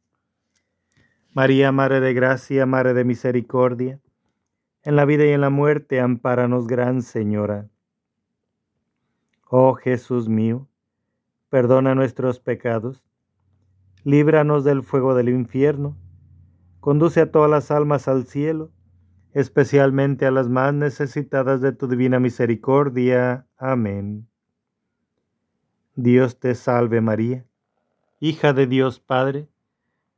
María, 1.33 1.71
Madre 1.71 2.01
de 2.01 2.13
Gracia, 2.13 2.65
Madre 2.65 2.93
de 2.93 3.05
Misericordia, 3.05 4.01
en 4.83 4.97
la 4.97 5.05
vida 5.05 5.25
y 5.25 5.29
en 5.29 5.39
la 5.39 5.49
muerte, 5.49 6.01
ampáranos, 6.01 6.67
Gran 6.67 7.01
Señora. 7.01 7.69
Oh 9.47 9.75
Jesús 9.75 10.27
mío, 10.27 10.67
perdona 11.47 11.95
nuestros 11.95 12.41
pecados, 12.41 13.05
líbranos 14.03 14.65
del 14.65 14.83
fuego 14.83 15.15
del 15.15 15.29
infierno, 15.29 15.97
conduce 16.81 17.21
a 17.21 17.31
todas 17.31 17.49
las 17.49 17.71
almas 17.71 18.09
al 18.09 18.27
cielo, 18.27 18.73
especialmente 19.31 20.25
a 20.25 20.31
las 20.31 20.49
más 20.49 20.73
necesitadas 20.73 21.61
de 21.61 21.71
tu 21.71 21.87
divina 21.87 22.19
misericordia. 22.19 23.47
Amén. 23.55 24.27
Dios 25.95 26.41
te 26.41 26.55
salve 26.55 26.99
María, 26.99 27.45
hija 28.19 28.51
de 28.51 28.67
Dios 28.67 28.99
Padre, 28.99 29.47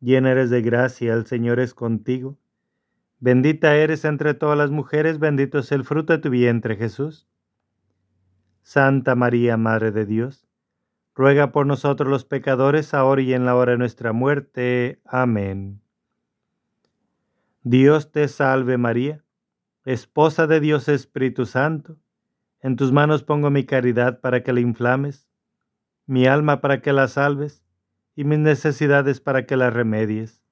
Llena 0.00 0.30
eres 0.30 0.50
de 0.50 0.62
gracia, 0.62 1.12
el 1.12 1.26
Señor 1.26 1.60
es 1.60 1.74
contigo. 1.74 2.38
Bendita 3.18 3.76
eres 3.76 4.06
entre 4.06 4.32
todas 4.32 4.56
las 4.56 4.70
mujeres, 4.70 5.18
bendito 5.18 5.58
es 5.58 5.70
el 5.72 5.84
fruto 5.84 6.14
de 6.14 6.18
tu 6.20 6.30
vientre 6.30 6.76
Jesús. 6.76 7.28
Santa 8.62 9.14
María, 9.14 9.58
Madre 9.58 9.90
de 9.92 10.06
Dios, 10.06 10.48
ruega 11.14 11.52
por 11.52 11.66
nosotros 11.66 12.08
los 12.08 12.24
pecadores, 12.24 12.94
ahora 12.94 13.20
y 13.20 13.34
en 13.34 13.44
la 13.44 13.54
hora 13.54 13.72
de 13.72 13.78
nuestra 13.78 14.12
muerte. 14.14 15.02
Amén. 15.04 15.82
Dios 17.62 18.10
te 18.10 18.26
salve 18.28 18.78
María, 18.78 19.22
esposa 19.84 20.46
de 20.46 20.60
Dios 20.60 20.88
Espíritu 20.88 21.44
Santo, 21.44 21.98
en 22.60 22.76
tus 22.76 22.90
manos 22.90 23.22
pongo 23.22 23.50
mi 23.50 23.64
caridad 23.64 24.20
para 24.20 24.42
que 24.42 24.54
la 24.54 24.60
inflames, 24.60 25.28
mi 26.06 26.26
alma 26.26 26.62
para 26.62 26.80
que 26.80 26.94
la 26.94 27.06
salves, 27.06 27.62
y 28.20 28.24
mis 28.24 28.38
necesidades 28.38 29.18
para 29.18 29.46
que 29.46 29.56
las 29.56 29.72
remedies. 29.72 30.44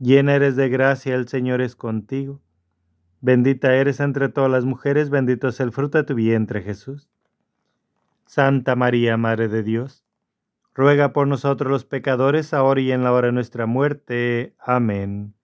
Llena 0.00 0.34
eres 0.34 0.56
de 0.56 0.68
gracia, 0.68 1.14
el 1.14 1.28
Señor 1.28 1.60
es 1.60 1.76
contigo. 1.76 2.42
Bendita 3.20 3.72
eres 3.76 4.00
entre 4.00 4.28
todas 4.28 4.50
las 4.50 4.64
mujeres, 4.64 5.08
bendito 5.08 5.46
es 5.46 5.60
el 5.60 5.70
fruto 5.70 5.98
de 5.98 6.02
tu 6.02 6.16
vientre 6.16 6.62
Jesús. 6.62 7.08
Santa 8.24 8.74
María, 8.74 9.16
Madre 9.16 9.46
de 9.46 9.62
Dios, 9.62 10.04
ruega 10.74 11.12
por 11.12 11.28
nosotros 11.28 11.70
los 11.70 11.84
pecadores, 11.84 12.52
ahora 12.52 12.80
y 12.80 12.90
en 12.90 13.04
la 13.04 13.12
hora 13.12 13.28
de 13.28 13.32
nuestra 13.34 13.66
muerte. 13.66 14.56
Amén. 14.58 15.34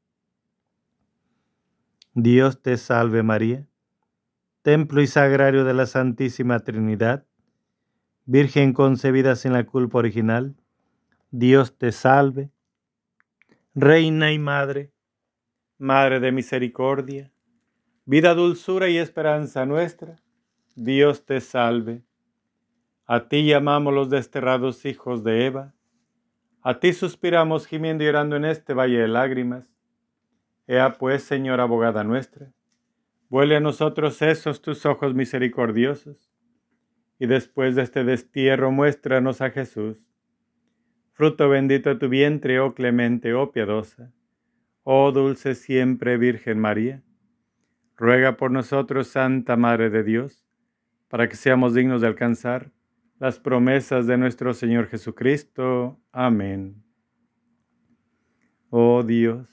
Dios 2.14 2.62
te 2.62 2.76
salve 2.78 3.22
María, 3.22 3.68
templo 4.62 5.00
y 5.00 5.06
sagrario 5.06 5.62
de 5.62 5.74
la 5.74 5.86
Santísima 5.86 6.58
Trinidad, 6.58 7.26
Virgen 8.24 8.72
concebida 8.72 9.36
sin 9.36 9.52
la 9.52 9.66
culpa 9.66 9.98
original, 9.98 10.56
Dios 11.34 11.78
te 11.78 11.92
salve. 11.92 12.50
Reina 13.74 14.32
y 14.32 14.38
Madre, 14.38 14.92
Madre 15.78 16.20
de 16.20 16.30
misericordia, 16.30 17.32
vida, 18.04 18.34
dulzura 18.34 18.90
y 18.90 18.98
esperanza 18.98 19.64
nuestra, 19.64 20.16
Dios 20.76 21.24
te 21.24 21.40
salve. 21.40 22.02
A 23.06 23.28
ti 23.28 23.46
llamamos 23.46 23.94
los 23.94 24.10
desterrados 24.10 24.84
hijos 24.84 25.24
de 25.24 25.46
Eva. 25.46 25.74
A 26.60 26.78
ti 26.80 26.92
suspiramos 26.92 27.66
gimiendo 27.66 28.04
y 28.04 28.08
llorando 28.08 28.36
en 28.36 28.44
este 28.44 28.74
valle 28.74 28.98
de 28.98 29.08
lágrimas. 29.08 29.64
Ea 30.66 30.98
pues, 30.98 31.22
Señor 31.22 31.62
abogada 31.62 32.04
nuestra, 32.04 32.52
vuelve 33.30 33.56
a 33.56 33.60
nosotros 33.60 34.20
esos 34.20 34.60
tus 34.60 34.84
ojos 34.84 35.14
misericordiosos, 35.14 36.30
y 37.18 37.24
después 37.24 37.74
de 37.74 37.82
este 37.82 38.04
destierro 38.04 38.70
muéstranos 38.70 39.40
a 39.40 39.48
Jesús, 39.48 40.11
fruto 41.22 41.48
bendito 41.48 41.88
de 41.88 41.94
tu 41.94 42.08
vientre, 42.08 42.58
oh 42.58 42.74
clemente, 42.74 43.32
oh 43.32 43.52
piadosa, 43.52 44.12
oh 44.82 45.12
dulce 45.12 45.54
siempre 45.54 46.16
Virgen 46.16 46.58
María. 46.58 47.00
Ruega 47.96 48.36
por 48.36 48.50
nosotros, 48.50 49.06
Santa 49.06 49.54
Madre 49.54 49.88
de 49.88 50.02
Dios, 50.02 50.44
para 51.06 51.28
que 51.28 51.36
seamos 51.36 51.74
dignos 51.74 52.00
de 52.00 52.08
alcanzar 52.08 52.72
las 53.20 53.38
promesas 53.38 54.08
de 54.08 54.18
nuestro 54.18 54.52
Señor 54.52 54.88
Jesucristo. 54.88 55.96
Amén. 56.10 56.82
Oh 58.70 59.04
Dios, 59.04 59.48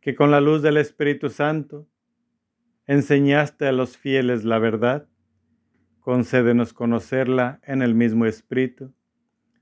que 0.00 0.16
con 0.16 0.32
la 0.32 0.40
luz 0.40 0.62
del 0.62 0.78
Espíritu 0.78 1.28
Santo 1.28 1.86
enseñaste 2.88 3.68
a 3.68 3.72
los 3.72 3.96
fieles 3.96 4.42
la 4.42 4.58
verdad, 4.58 5.06
concédenos 6.00 6.72
conocerla 6.72 7.60
en 7.62 7.82
el 7.82 7.94
mismo 7.94 8.26
Espíritu 8.26 8.95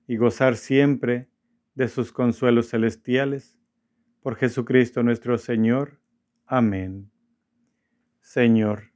y 0.06 0.16
gozar 0.16 0.56
siempre 0.56 1.28
de 1.74 1.88
sus 1.88 2.12
consuelos 2.12 2.70
celestiales. 2.70 3.58
Por 4.22 4.36
Jesucristo 4.36 5.02
nuestro 5.02 5.38
Señor. 5.38 6.00
Amén. 6.46 7.10
Señor, 8.20 8.92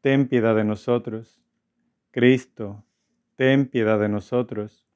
ten 0.00 0.28
piedad 0.28 0.56
de 0.56 0.64
nosotros. 0.64 1.42
Cristo, 2.10 2.84
ten 3.36 3.66
piedad 3.66 3.98
de 3.98 4.08
nosotros. 4.08 4.88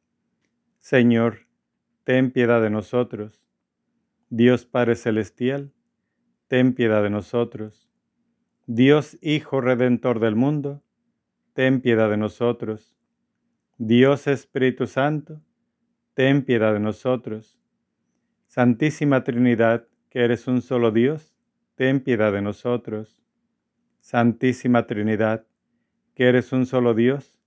Señor, 0.80 1.46
ten 2.04 2.30
piedad 2.30 2.62
de 2.62 2.70
nosotros. 2.70 3.42
Dios 4.30 4.66
Padre 4.66 4.94
Celestial, 4.94 5.72
ten 6.48 6.74
piedad 6.74 7.02
de 7.02 7.10
nosotros. 7.10 7.90
Dios 8.66 9.18
Hijo 9.22 9.60
Redentor 9.60 10.20
del 10.20 10.36
mundo, 10.36 10.82
ten 11.54 11.80
piedad 11.80 12.10
de 12.10 12.16
nosotros. 12.16 12.94
Dios 13.78 14.26
Espíritu 14.26 14.86
Santo, 14.86 15.40
ten 16.18 16.42
piedad 16.42 16.72
de 16.72 16.80
nosotros. 16.80 17.60
Santísima 18.48 19.22
Trinidad, 19.22 19.86
que 20.10 20.24
eres 20.24 20.48
un 20.48 20.62
solo 20.62 20.90
Dios, 20.90 21.36
ten 21.76 22.00
piedad 22.00 22.32
de 22.32 22.42
nosotros. 22.42 23.22
Santísima 24.00 24.88
Trinidad, 24.88 25.46
que 26.16 26.28
eres 26.28 26.52
un 26.52 26.66
solo 26.66 26.94
Dios, 26.94 27.38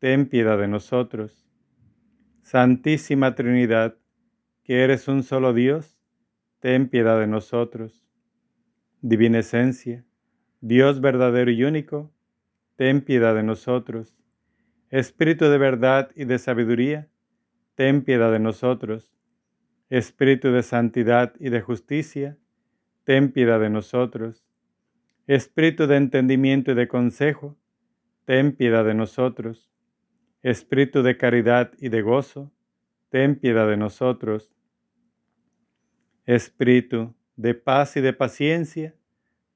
ten 0.00 0.26
piedad 0.28 0.58
de 0.58 0.66
nosotros. 0.66 1.46
Santísima 2.42 3.36
Trinidad, 3.36 3.96
que 4.64 4.82
eres 4.82 5.06
un 5.06 5.22
solo 5.22 5.54
Dios, 5.54 5.96
ten 6.58 6.88
piedad 6.88 7.20
de 7.20 7.28
nosotros. 7.28 8.08
Divina 9.02 9.38
Esencia, 9.38 10.04
Dios 10.60 11.00
verdadero 11.00 11.52
y 11.52 11.62
único, 11.62 12.10
ten 12.74 13.02
piedad 13.02 13.36
de 13.36 13.44
nosotros. 13.44 14.18
Espíritu 14.88 15.44
de 15.44 15.58
verdad 15.58 16.10
y 16.16 16.24
de 16.24 16.40
sabiduría, 16.40 17.06
ten 17.80 18.02
piedad 18.02 18.30
de 18.30 18.40
nosotros. 18.40 19.10
Espíritu 19.88 20.52
de 20.52 20.62
santidad 20.62 21.32
y 21.40 21.48
de 21.48 21.62
justicia, 21.62 22.36
ten 23.04 23.32
piedad 23.32 23.58
de 23.58 23.70
nosotros. 23.70 24.44
Espíritu 25.26 25.86
de 25.86 25.96
entendimiento 25.96 26.72
y 26.72 26.74
de 26.74 26.88
consejo, 26.88 27.56
ten 28.26 28.54
piedad 28.54 28.84
de 28.84 28.92
nosotros. 28.92 29.72
Espíritu 30.42 31.02
de 31.02 31.16
caridad 31.16 31.72
y 31.78 31.88
de 31.88 32.02
gozo, 32.02 32.52
ten 33.08 33.36
piedad 33.36 33.66
de 33.66 33.78
nosotros. 33.78 34.52
Espíritu 36.26 37.14
de 37.36 37.54
paz 37.54 37.96
y 37.96 38.02
de 38.02 38.12
paciencia, 38.12 38.94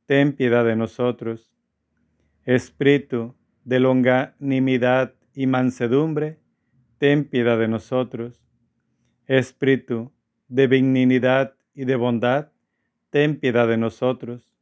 ten 0.06 0.32
piedad 0.32 0.64
de 0.64 0.76
nosotros. 0.76 1.52
Espíritu 2.46 3.34
de 3.64 3.80
longanimidad 3.80 5.12
y 5.34 5.46
mansedumbre, 5.46 6.38
ten 6.98 7.24
piedad 7.24 7.58
de 7.58 7.68
nosotros. 7.68 8.42
Espíritu 9.26 10.12
de 10.48 10.66
benignidad 10.66 11.54
y 11.74 11.84
de 11.84 11.96
bondad, 11.96 12.52
ten 13.10 13.38
piedad 13.38 13.68
de 13.68 13.76
nosotros. 13.76 14.52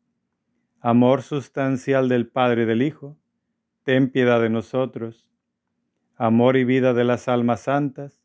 Amor 0.81 1.23
sustancial 1.23 2.09
del 2.09 2.27
Padre 2.27 2.63
y 2.63 2.67
del 2.67 2.83
Hijo, 2.83 3.19
ten 3.85 4.11
piedad 4.11 4.41
de 4.41 4.51
nosotros 4.51 5.29
amor 6.23 6.57
y 6.57 6.63
vida 6.63 6.95
de 6.95 7.03
las 7.03 7.27
almas 7.27 7.63
santas, 7.63 8.23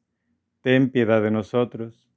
ten 0.62 0.92
piedad 0.92 1.20
de 1.22 1.32
nosotros. 1.32 2.08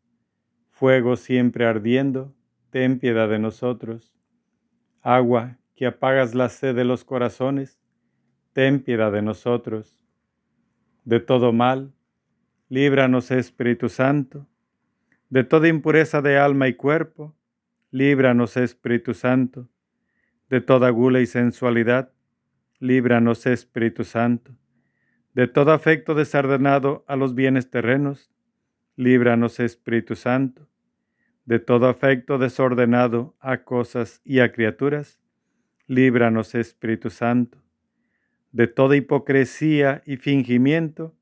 Fuego 0.68 1.16
siempre 1.16 1.64
ardiendo, 1.64 2.34
ten 2.68 2.99
piedad 2.99 3.30
de 3.30 3.38
nosotros. 3.38 4.14
Agua 5.01 5.57
que 5.74 5.86
apagas 5.86 6.34
la 6.34 6.51
sed 6.51 6.74
de 6.74 6.84
los 6.84 7.05
corazones, 7.05 7.80
ten 8.53 8.82
piedad 8.82 9.11
de 9.11 9.22
nosotros. 9.22 10.00
De 11.11 11.19
todo 11.19 11.53
mal, 11.53 11.93
líbranos 12.69 13.31
Espíritu 13.33 13.89
Santo. 13.89 14.47
De 15.29 15.43
toda 15.43 15.67
impureza 15.67 16.23
de 16.23 16.39
alma 16.39 16.69
y 16.69 16.75
cuerpo, 16.75 17.35
líbranos 17.91 18.57
Espíritu 18.57 19.13
Santo. 19.13 19.69
De 20.49 20.61
toda 20.61 20.89
gula 20.91 21.21
y 21.21 21.27
sensualidad, 21.27 22.13
líbranos 22.79 23.45
Espíritu 23.47 24.05
Santo 24.05 24.53
de 25.35 25.47
todo 25.47 25.73
afecto 25.73 26.15
desordenado 26.15 27.05
a 27.07 27.17
los 27.17 27.35
bienes 27.35 27.71
terrenos, 27.71 28.31
líbranos 28.97 29.61
Espíritu 29.61 30.17
Santo, 30.17 30.69
de 31.45 31.59
todo 31.59 31.89
afecto 31.89 32.39
desordenado 32.39 33.37
a 33.41 33.59
cosas 33.59 34.21
y 34.25 34.41
a 34.41 34.53
criaturas, 34.53 35.21
líbranos 35.87 36.55
Espíritu 36.55 37.11
Santo, 37.11 37.60
de 38.53 38.67
toda 38.67 38.97
hipocresía 38.97 40.03
y 40.07 40.17
fingimiento, 40.17 41.15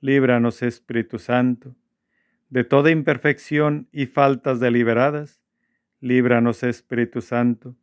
líbranos 0.00 0.62
Espíritu 0.62 1.18
Santo, 1.18 1.74
de 2.50 2.64
toda 2.64 2.90
imperfección 2.90 3.88
y 3.92 4.06
faltas 4.06 4.60
deliberadas, 4.60 5.40
líbranos 6.00 6.62
Espíritu 6.62 7.20
Santo, 7.20 7.76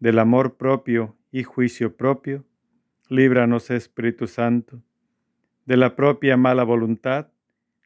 del 0.00 0.18
amor 0.18 0.56
propio 0.56 1.16
y 1.30 1.42
juicio 1.42 1.96
propio, 1.96 2.44
líbranos 3.08 3.70
Espíritu 3.70 4.26
Santo, 4.26 4.82
de 5.66 5.76
la 5.76 5.94
propia 5.94 6.36
mala 6.36 6.64
voluntad, 6.64 7.28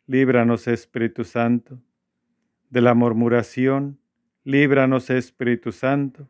líbranos 0.06 0.68
Espíritu 0.68 1.24
Santo, 1.24 1.80
de 2.70 2.80
la 2.80 2.94
murmuración, 2.94 3.98
líbranos 4.44 5.10
Espíritu 5.10 5.72
Santo, 5.72 6.28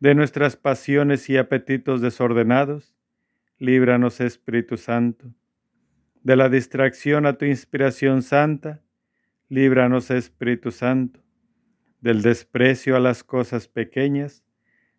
de 0.00 0.14
nuestras 0.14 0.56
pasiones 0.56 1.28
y 1.28 1.36
apetitos 1.36 2.00
desordenados, 2.00 2.97
líbranos 3.58 4.20
Espíritu 4.20 4.76
Santo, 4.76 5.34
de 6.22 6.36
la 6.36 6.48
distracción 6.48 7.26
a 7.26 7.34
tu 7.34 7.44
inspiración 7.44 8.22
santa, 8.22 8.82
líbranos 9.48 10.10
Espíritu 10.10 10.70
Santo, 10.70 11.20
del 12.00 12.22
desprecio 12.22 12.96
a 12.96 13.00
las 13.00 13.24
cosas 13.24 13.66
pequeñas, 13.66 14.44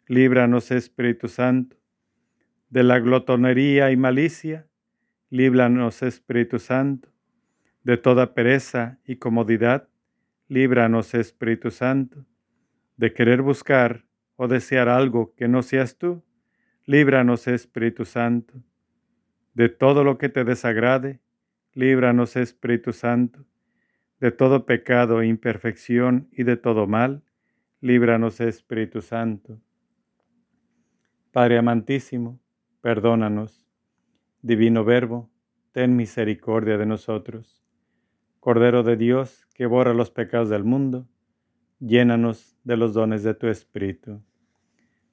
líbranos 0.07 0.71
Espíritu 0.71 1.29
Santo, 1.29 1.77
de 2.69 2.83
la 2.83 2.99
glotonería 2.99 3.91
y 3.91 3.97
malicia, 3.97 4.67
líbranos 5.29 6.03
Espíritu 6.03 6.59
Santo, 6.59 7.09
de 7.83 7.97
toda 7.97 8.33
pereza 8.33 8.99
y 9.05 9.15
comodidad, 9.15 9.87
líbranos 10.49 11.13
Espíritu 11.13 11.71
Santo, 11.71 12.25
de 12.97 13.13
querer 13.13 13.41
buscar 13.41 14.05
o 14.35 14.47
desear 14.47 14.89
algo 14.89 15.33
que 15.35 15.47
no 15.47 15.61
seas 15.61 15.97
tú, 15.97 16.23
líbranos 16.89 17.47
Espíritu 17.47 18.03
Santo, 18.03 18.63
de 19.53 19.69
todo 19.69 20.03
lo 20.03 20.17
que 20.17 20.27
te 20.27 20.43
desagrade, 20.43 21.19
líbranos 21.75 22.35
Espíritu 22.35 22.93
Santo, 22.93 23.45
de 24.19 24.31
todo 24.31 24.65
pecado 24.65 25.21
e 25.21 25.27
imperfección 25.27 26.29
y 26.31 26.41
de 26.41 26.57
todo 26.57 26.87
mal, 26.87 27.21
líbranos 27.79 28.41
Espíritu 28.41 29.03
Santo. 29.03 29.61
Padre 31.31 31.59
amantísimo, 31.59 32.39
perdónanos. 32.81 33.67
Divino 34.41 34.83
Verbo, 34.83 35.29
ten 35.73 35.95
misericordia 35.95 36.79
de 36.79 36.87
nosotros. 36.87 37.63
Cordero 38.39 38.81
de 38.81 38.97
Dios, 38.97 39.47
que 39.53 39.67
borra 39.67 39.93
los 39.93 40.09
pecados 40.09 40.49
del 40.49 40.63
mundo, 40.63 41.07
llénanos 41.79 42.57
de 42.63 42.77
los 42.77 42.95
dones 42.95 43.21
de 43.21 43.35
tu 43.35 43.45
Espíritu. 43.45 44.23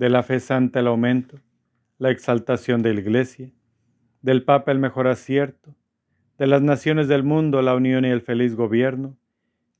de 0.00 0.08
la 0.08 0.22
fe 0.22 0.40
santa 0.40 0.80
el 0.80 0.86
aumento, 0.86 1.36
la 1.98 2.10
exaltación 2.10 2.80
de 2.80 2.94
la 2.94 3.00
Iglesia, 3.00 3.50
del 4.22 4.44
Papa 4.44 4.72
el 4.72 4.78
mejor 4.78 5.06
acierto, 5.06 5.74
de 6.38 6.46
las 6.46 6.62
naciones 6.62 7.06
del 7.06 7.22
mundo 7.22 7.60
la 7.60 7.74
unión 7.74 8.06
y 8.06 8.08
el 8.08 8.22
feliz 8.22 8.56
gobierno, 8.56 9.18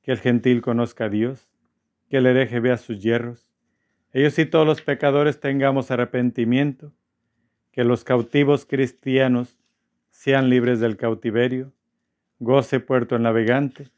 que 0.03 0.13
el 0.13 0.19
gentil 0.19 0.61
conozca 0.61 1.07
a 1.07 1.09
Dios, 1.09 1.49
que 2.11 2.19
el 2.19 2.27
hereje 2.27 2.61
vea 2.61 2.77
sus 2.77 3.01
hierros, 3.01 3.49
ellos 4.13 4.39
y 4.39 4.45
todos 4.45 4.67
los 4.67 4.83
pecadores 4.83 5.41
tengamos 5.41 5.91
arrepentimiento, 5.91 6.93
que 7.73 7.83
los 7.83 8.05
cautivos 8.05 8.67
cristianos 8.67 9.59
sean 10.11 10.51
libres 10.51 10.81
del 10.81 10.99
cautiverio, 10.99 11.73
goce 12.41 12.79
puerto 12.79 13.17
el 13.17 13.23
navegante, 13.23 13.89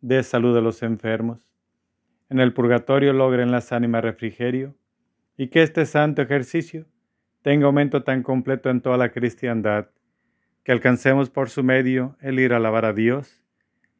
dé 0.00 0.22
salud 0.22 0.56
a 0.56 0.62
los 0.62 0.82
enfermos, 0.82 1.52
en 2.30 2.40
el 2.40 2.54
purgatorio 2.54 3.12
logren 3.12 3.50
las 3.50 3.72
ánimas 3.72 4.02
refrigerio, 4.02 4.74
y 5.36 5.48
que 5.48 5.62
este 5.62 5.86
santo 5.86 6.22
ejercicio 6.22 6.86
tenga 7.42 7.66
aumento 7.66 8.02
tan 8.02 8.22
completo 8.22 8.70
en 8.70 8.80
toda 8.80 8.96
la 8.96 9.10
cristiandad, 9.10 9.90
que 10.64 10.72
alcancemos 10.72 11.30
por 11.30 11.50
su 11.50 11.62
medio 11.62 12.16
el 12.20 12.40
ir 12.40 12.52
a 12.52 12.56
alabar 12.56 12.84
a 12.84 12.92
Dios 12.92 13.42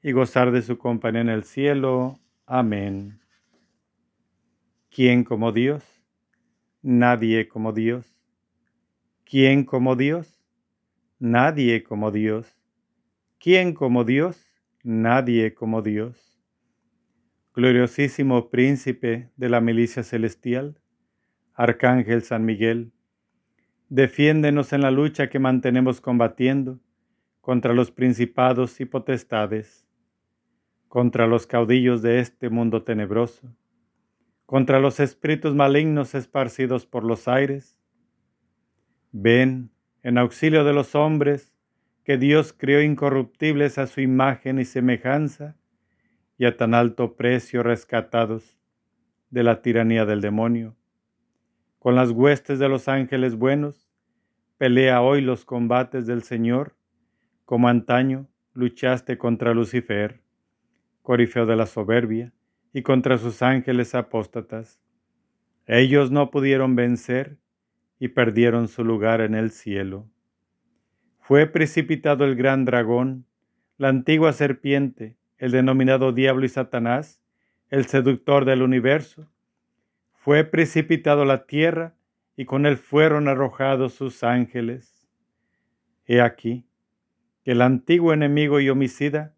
y 0.03 0.13
gozar 0.13 0.51
de 0.51 0.63
su 0.63 0.79
compañía 0.79 1.21
en 1.21 1.29
el 1.29 1.45
cielo. 1.45 2.19
Amén. 2.47 3.21
¿Quién 4.91 5.25
como 5.25 5.53
Dios? 5.53 5.85
Nadie 6.83 7.49
como 7.49 7.73
Dios. 7.73 8.07
¿Quién 9.25 9.65
como 9.65 9.97
Dios? 9.97 10.41
Nadie 11.19 11.83
como 11.83 12.11
Dios. 12.11 12.57
¿Quién 13.39 13.75
como 13.75 14.05
Dios? 14.05 14.55
Nadie 14.83 15.55
como 15.55 15.83
Dios. 15.83 16.41
Gloriosísimo 17.55 18.51
príncipe 18.51 19.31
de 19.37 19.49
la 19.49 19.61
milicia 19.61 20.03
celestial, 20.03 20.79
Arcángel 21.57 22.23
San 22.23 22.45
Miguel, 22.45 22.93
defiéndenos 23.89 24.73
en 24.73 24.83
la 24.83 24.91
lucha 24.91 25.29
que 25.29 25.39
mantenemos 25.39 26.01
combatiendo 26.01 26.79
contra 27.41 27.73
los 27.73 27.91
principados 27.91 28.81
y 28.81 28.85
potestades, 28.85 29.87
contra 30.89 31.27
los 31.27 31.47
caudillos 31.47 32.03
de 32.03 32.21
este 32.21 32.51
mundo 32.51 32.83
tenebroso, 32.83 33.55
contra 34.45 34.79
los 34.81 35.01
espíritus 35.01 35.55
malignos 35.55 36.15
esparcidos 36.15 36.87
por 36.87 37.05
los 37.05 37.27
aires, 37.27 37.77
Ven 39.19 39.71
en 40.03 40.19
auxilio 40.19 40.63
de 40.63 40.75
los 40.75 40.95
hombres 40.95 41.55
que 42.05 42.19
Dios 42.19 42.53
creó 42.53 42.83
incorruptibles 42.83 43.79
a 43.79 43.87
su 43.87 44.03
imagen 44.03 44.59
y 44.59 44.67
semejanza 44.67 45.57
y 46.37 46.45
a 46.45 46.59
tan 46.59 46.75
alto 46.75 47.17
precio 47.17 47.63
rescatados 47.63 48.59
de 49.31 49.43
la 49.43 49.63
tiranía 49.63 50.05
del 50.05 50.21
demonio. 50.21 50.77
Con 51.87 51.95
las 51.95 52.11
huestes 52.11 52.59
de 52.59 52.69
los 52.69 52.89
ángeles 52.89 53.37
buenos, 53.37 53.89
pelea 54.59 55.03
hoy 55.03 55.21
los 55.21 55.45
combates 55.45 56.05
del 56.05 56.25
Señor, 56.25 56.75
como 57.45 57.69
antaño 57.69 58.27
luchaste 58.55 59.19
contra 59.19 59.55
Lucifer, 59.55 60.21
corifeo 61.03 61.47
de 61.47 61.55
la 61.55 61.67
soberbia, 61.67 62.33
y 62.73 62.83
contra 62.83 63.19
sus 63.19 63.41
ángeles 63.41 63.95
apóstatas. 63.95 64.81
Ellos 65.69 66.11
no 66.11 66.33
pudieron 66.33 66.75
vencer 66.75 67.39
y 68.01 68.09
perdieron 68.09 68.67
su 68.67 68.83
lugar 68.83 69.21
en 69.21 69.37
el 69.37 69.53
cielo. 69.53 70.11
Fue 71.21 71.47
precipitado 71.47 72.25
el 72.25 72.35
gran 72.35 72.65
dragón, 72.65 73.27
la 73.79 73.91
antigua 73.91 74.33
serpiente, 74.33 75.19
el 75.39 75.53
denominado 75.53 76.11
diablo 76.11 76.47
y 76.47 76.49
Satanás, 76.49 77.23
el 77.71 77.87
seductor 77.87 78.45
del 78.45 78.63
universo. 78.63 79.31
Fue 80.27 80.43
precipitado 80.43 81.25
la 81.25 81.47
tierra 81.47 81.95
y 82.37 82.47
con 82.47 82.67
él 82.67 82.79
fueron 82.79 83.29
arrojados 83.29 83.95
sus 83.95 84.25
ángeles. 84.25 85.07
He 86.05 86.21
aquí 86.21 86.67
que 87.45 87.53
el 87.53 87.63
antiguo 87.63 88.13
enemigo 88.13 88.59
y 88.59 88.69
homicida 88.69 89.37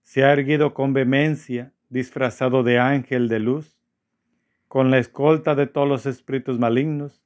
se 0.00 0.24
ha 0.24 0.32
erguido 0.32 0.72
con 0.72 0.94
vehemencia, 0.94 1.74
disfrazado 1.90 2.62
de 2.62 2.78
ángel 2.78 3.28
de 3.28 3.40
luz, 3.40 3.76
con 4.68 4.90
la 4.90 4.96
escolta 4.96 5.54
de 5.54 5.66
todos 5.66 5.86
los 5.86 6.06
espíritus 6.06 6.58
malignos, 6.58 7.22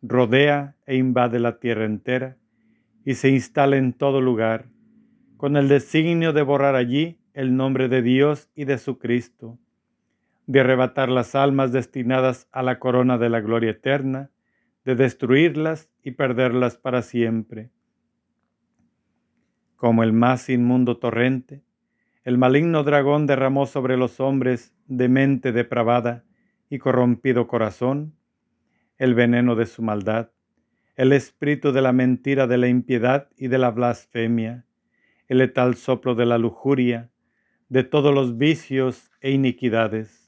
rodea 0.00 0.76
e 0.86 0.94
invade 0.94 1.40
la 1.40 1.58
tierra 1.58 1.84
entera 1.84 2.36
y 3.04 3.14
se 3.14 3.28
instala 3.28 3.76
en 3.76 3.92
todo 3.92 4.20
lugar, 4.20 4.66
con 5.36 5.56
el 5.56 5.66
designio 5.66 6.32
de 6.32 6.42
borrar 6.42 6.76
allí 6.76 7.18
el 7.34 7.56
nombre 7.56 7.88
de 7.88 8.02
Dios 8.02 8.48
y 8.54 8.66
de 8.66 8.78
su 8.78 9.00
Cristo, 9.00 9.58
de 10.46 10.60
arrebatar 10.60 11.08
las 11.08 11.34
almas 11.34 11.72
destinadas 11.72 12.48
a 12.52 12.62
la 12.62 12.78
corona 12.78 13.18
de 13.18 13.28
la 13.28 13.40
gloria 13.40 13.72
eterna, 13.72 14.30
de 14.84 14.94
destruirlas 14.94 15.90
y 16.02 16.12
perderlas 16.12 16.78
para 16.78 17.02
siempre. 17.02 17.70
Como 19.74 20.02
el 20.02 20.12
más 20.12 20.48
inmundo 20.48 20.98
torrente, 20.98 21.64
el 22.24 22.38
maligno 22.38 22.82
dragón 22.82 23.26
derramó 23.26 23.66
sobre 23.66 23.96
los 23.96 24.20
hombres 24.20 24.74
de 24.86 25.08
mente 25.08 25.52
depravada 25.52 26.24
y 26.70 26.78
corrompido 26.78 27.46
corazón 27.46 28.16
el 28.98 29.14
veneno 29.14 29.56
de 29.56 29.66
su 29.66 29.82
maldad, 29.82 30.30
el 30.94 31.12
espíritu 31.12 31.72
de 31.72 31.82
la 31.82 31.92
mentira, 31.92 32.46
de 32.46 32.56
la 32.56 32.68
impiedad 32.68 33.28
y 33.36 33.48
de 33.48 33.58
la 33.58 33.70
blasfemia, 33.70 34.64
el 35.28 35.38
letal 35.38 35.74
soplo 35.74 36.14
de 36.14 36.24
la 36.26 36.38
lujuria, 36.38 37.10
de 37.68 37.84
todos 37.84 38.14
los 38.14 38.38
vicios 38.38 39.10
e 39.20 39.32
iniquidades. 39.32 40.25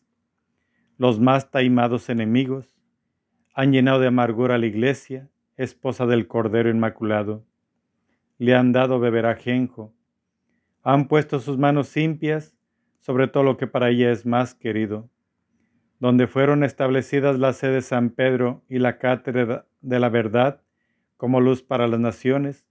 Los 0.99 1.21
más 1.21 1.53
taimados 1.53 2.09
enemigos 2.09 2.77
han 3.55 3.73
llenado 3.73 4.01
de 4.01 4.09
amargura 4.09 4.57
a 4.57 4.59
la 4.59 4.67
iglesia, 4.67 5.31
esposa 5.57 6.07
del 6.07 6.27
Cordero 6.27 6.71
Inmaculado. 6.71 7.45
Le 8.37 8.57
han 8.57 8.73
dado 8.73 8.99
beber 8.99 9.27
ajenjo. 9.27 9.95
Han 10.83 11.07
puesto 11.07 11.39
sus 11.39 11.57
manos 11.57 11.95
limpias 11.95 12.57
sobre 12.99 13.29
todo 13.29 13.45
lo 13.45 13.57
que 13.57 13.69
para 13.69 13.91
ella 13.91 14.11
es 14.11 14.27
más 14.27 14.57
querido. 14.57 15.09
Donde 16.01 16.27
fueron 16.27 16.65
establecidas 16.65 17.39
la 17.39 17.53
sede 17.53 17.75
de 17.75 17.83
San 17.83 18.11
Pedro 18.11 18.65
y 18.69 18.81
la 18.81 18.99
cátedra 18.99 19.67
de 19.81 20.01
la 20.01 20.09
verdad 20.09 20.63
como 21.17 21.41
luz 21.41 21.63
para 21.63 21.87
las 21.87 22.01
naciones, 22.01 22.67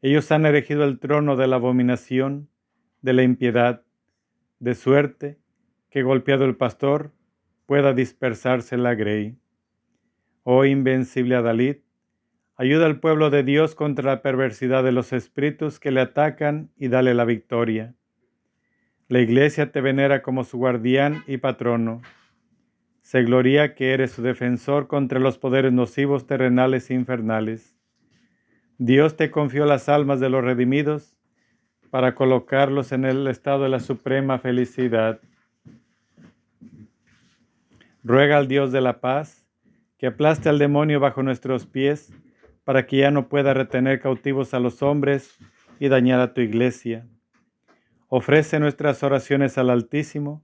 ellos 0.00 0.30
han 0.30 0.46
erigido 0.46 0.84
el 0.84 1.00
trono 1.00 1.34
de 1.34 1.48
la 1.48 1.56
abominación, 1.56 2.48
de 3.00 3.14
la 3.14 3.24
impiedad, 3.24 3.82
de 4.60 4.76
suerte 4.76 5.40
que 5.90 6.04
golpeado 6.04 6.44
el 6.44 6.56
pastor, 6.56 7.12
pueda 7.72 7.94
dispersarse 7.94 8.76
la 8.76 8.94
grey. 8.94 9.38
Oh 10.42 10.66
invencible 10.66 11.36
Adalid, 11.36 11.76
ayuda 12.54 12.84
al 12.84 13.00
pueblo 13.00 13.30
de 13.30 13.44
Dios 13.44 13.74
contra 13.74 14.04
la 14.04 14.20
perversidad 14.20 14.84
de 14.84 14.92
los 14.92 15.14
espíritus 15.14 15.80
que 15.80 15.90
le 15.90 16.02
atacan 16.02 16.70
y 16.76 16.88
dale 16.88 17.14
la 17.14 17.24
victoria. 17.24 17.94
La 19.08 19.20
iglesia 19.20 19.72
te 19.72 19.80
venera 19.80 20.20
como 20.20 20.44
su 20.44 20.58
guardián 20.58 21.24
y 21.26 21.38
patrono. 21.38 22.02
Se 23.00 23.22
gloria 23.22 23.74
que 23.74 23.94
eres 23.94 24.10
su 24.10 24.20
defensor 24.20 24.86
contra 24.86 25.18
los 25.18 25.38
poderes 25.38 25.72
nocivos 25.72 26.26
terrenales 26.26 26.90
e 26.90 26.94
infernales. 26.94 27.74
Dios 28.76 29.16
te 29.16 29.30
confió 29.30 29.64
las 29.64 29.88
almas 29.88 30.20
de 30.20 30.28
los 30.28 30.44
redimidos 30.44 31.18
para 31.88 32.14
colocarlos 32.14 32.92
en 32.92 33.06
el 33.06 33.26
estado 33.28 33.62
de 33.62 33.70
la 33.70 33.80
suprema 33.80 34.38
felicidad. 34.38 35.22
Ruega 38.04 38.36
al 38.36 38.48
Dios 38.48 38.72
de 38.72 38.80
la 38.80 39.00
paz 39.00 39.46
que 39.96 40.08
aplaste 40.08 40.48
al 40.48 40.58
demonio 40.58 40.98
bajo 40.98 41.22
nuestros 41.22 41.66
pies 41.66 42.12
para 42.64 42.84
que 42.86 42.96
ya 42.96 43.12
no 43.12 43.28
pueda 43.28 43.54
retener 43.54 44.00
cautivos 44.00 44.54
a 44.54 44.58
los 44.58 44.82
hombres 44.82 45.38
y 45.78 45.88
dañar 45.88 46.18
a 46.18 46.34
tu 46.34 46.40
iglesia. 46.40 47.06
Ofrece 48.08 48.58
nuestras 48.58 49.04
oraciones 49.04 49.56
al 49.56 49.70
Altísimo 49.70 50.42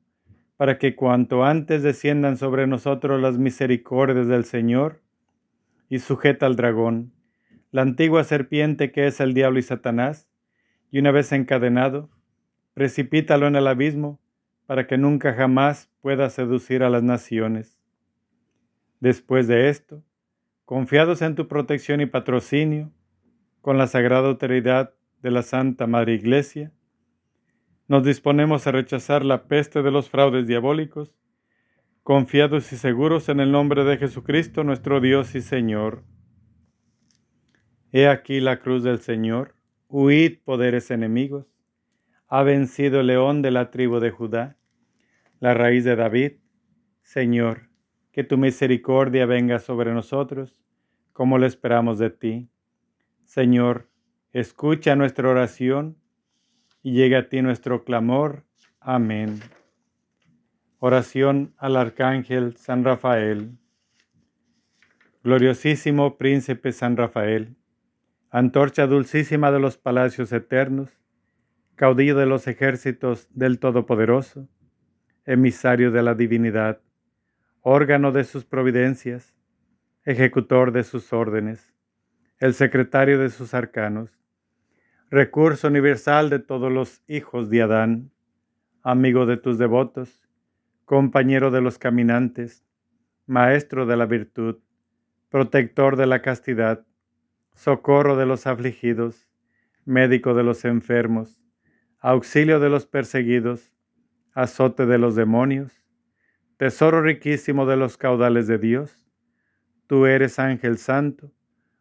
para 0.56 0.78
que 0.78 0.94
cuanto 0.94 1.44
antes 1.44 1.82
desciendan 1.82 2.36
sobre 2.36 2.68
nosotros 2.68 3.20
las 3.20 3.38
misericordias 3.38 4.28
del 4.28 4.44
Señor 4.44 5.00
y 5.88 5.98
sujeta 5.98 6.46
al 6.46 6.54
dragón, 6.54 7.12
la 7.72 7.82
antigua 7.82 8.22
serpiente 8.22 8.92
que 8.92 9.08
es 9.08 9.20
el 9.20 9.34
diablo 9.34 9.58
y 9.58 9.62
Satanás, 9.62 10.28
y 10.92 11.00
una 11.00 11.10
vez 11.10 11.32
encadenado, 11.32 12.08
precipítalo 12.74 13.48
en 13.48 13.56
el 13.56 13.66
abismo 13.66 14.20
para 14.68 14.86
que 14.86 14.98
nunca 14.98 15.32
jamás 15.32 15.90
pueda 16.02 16.28
seducir 16.28 16.82
a 16.82 16.90
las 16.90 17.02
naciones. 17.02 17.80
Después 19.00 19.48
de 19.48 19.70
esto, 19.70 20.04
confiados 20.66 21.22
en 21.22 21.34
tu 21.36 21.48
protección 21.48 22.02
y 22.02 22.06
patrocinio, 22.06 22.92
con 23.62 23.78
la 23.78 23.86
sagrada 23.86 24.28
autoridad 24.28 24.92
de 25.22 25.30
la 25.30 25.40
Santa 25.40 25.86
Madre 25.86 26.12
Iglesia, 26.12 26.70
nos 27.86 28.04
disponemos 28.04 28.66
a 28.66 28.72
rechazar 28.72 29.24
la 29.24 29.48
peste 29.48 29.82
de 29.82 29.90
los 29.90 30.10
fraudes 30.10 30.46
diabólicos, 30.46 31.14
confiados 32.02 32.70
y 32.70 32.76
seguros 32.76 33.30
en 33.30 33.40
el 33.40 33.50
nombre 33.50 33.84
de 33.84 33.96
Jesucristo 33.96 34.64
nuestro 34.64 35.00
Dios 35.00 35.34
y 35.34 35.40
Señor. 35.40 36.04
He 37.90 38.06
aquí 38.06 38.40
la 38.40 38.58
cruz 38.58 38.82
del 38.82 38.98
Señor, 38.98 39.54
huid 39.88 40.40
poderes 40.44 40.90
enemigos, 40.90 41.46
ha 42.26 42.42
vencido 42.42 43.00
el 43.00 43.06
león 43.06 43.40
de 43.40 43.50
la 43.50 43.70
tribu 43.70 43.98
de 43.98 44.10
Judá, 44.10 44.57
la 45.40 45.54
raíz 45.54 45.84
de 45.84 45.96
David. 45.96 46.32
Señor, 47.02 47.68
que 48.12 48.24
tu 48.24 48.36
misericordia 48.36 49.26
venga 49.26 49.58
sobre 49.58 49.92
nosotros, 49.92 50.60
como 51.12 51.38
lo 51.38 51.46
esperamos 51.46 51.98
de 51.98 52.10
ti. 52.10 52.50
Señor, 53.24 53.88
escucha 54.32 54.96
nuestra 54.96 55.28
oración 55.28 55.96
y 56.82 56.92
llega 56.92 57.18
a 57.18 57.28
ti 57.28 57.42
nuestro 57.42 57.84
clamor. 57.84 58.44
Amén. 58.80 59.40
Oración 60.78 61.54
al 61.56 61.76
Arcángel 61.76 62.56
San 62.56 62.84
Rafael. 62.84 63.58
Gloriosísimo 65.24 66.16
Príncipe 66.16 66.72
San 66.72 66.96
Rafael, 66.96 67.56
antorcha 68.30 68.86
dulcísima 68.86 69.50
de 69.50 69.58
los 69.58 69.76
palacios 69.76 70.32
eternos, 70.32 70.90
caudillo 71.74 72.16
de 72.16 72.26
los 72.26 72.46
ejércitos 72.46 73.28
del 73.34 73.58
Todopoderoso, 73.58 74.48
emisario 75.28 75.90
de 75.90 76.02
la 76.02 76.14
divinidad, 76.14 76.80
órgano 77.60 78.12
de 78.12 78.24
sus 78.24 78.46
providencias, 78.46 79.36
ejecutor 80.04 80.72
de 80.72 80.84
sus 80.84 81.12
órdenes, 81.12 81.74
el 82.38 82.54
secretario 82.54 83.18
de 83.18 83.28
sus 83.28 83.52
arcanos, 83.52 84.18
recurso 85.10 85.68
universal 85.68 86.30
de 86.30 86.38
todos 86.38 86.72
los 86.72 87.02
hijos 87.08 87.50
de 87.50 87.60
Adán, 87.60 88.10
amigo 88.82 89.26
de 89.26 89.36
tus 89.36 89.58
devotos, 89.58 90.26
compañero 90.86 91.50
de 91.50 91.60
los 91.60 91.76
caminantes, 91.76 92.64
maestro 93.26 93.84
de 93.84 93.98
la 93.98 94.06
virtud, 94.06 94.56
protector 95.28 95.96
de 95.96 96.06
la 96.06 96.22
castidad, 96.22 96.86
socorro 97.54 98.16
de 98.16 98.24
los 98.24 98.46
afligidos, 98.46 99.28
médico 99.84 100.32
de 100.32 100.42
los 100.42 100.64
enfermos, 100.64 101.42
auxilio 101.98 102.60
de 102.60 102.70
los 102.70 102.86
perseguidos, 102.86 103.74
azote 104.38 104.86
de 104.86 104.98
los 104.98 105.16
demonios, 105.16 105.84
tesoro 106.58 107.02
riquísimo 107.02 107.66
de 107.66 107.76
los 107.76 107.96
caudales 107.96 108.46
de 108.46 108.56
Dios. 108.56 109.04
Tú 109.88 110.06
eres 110.06 110.38
ángel 110.38 110.78
santo, 110.78 111.32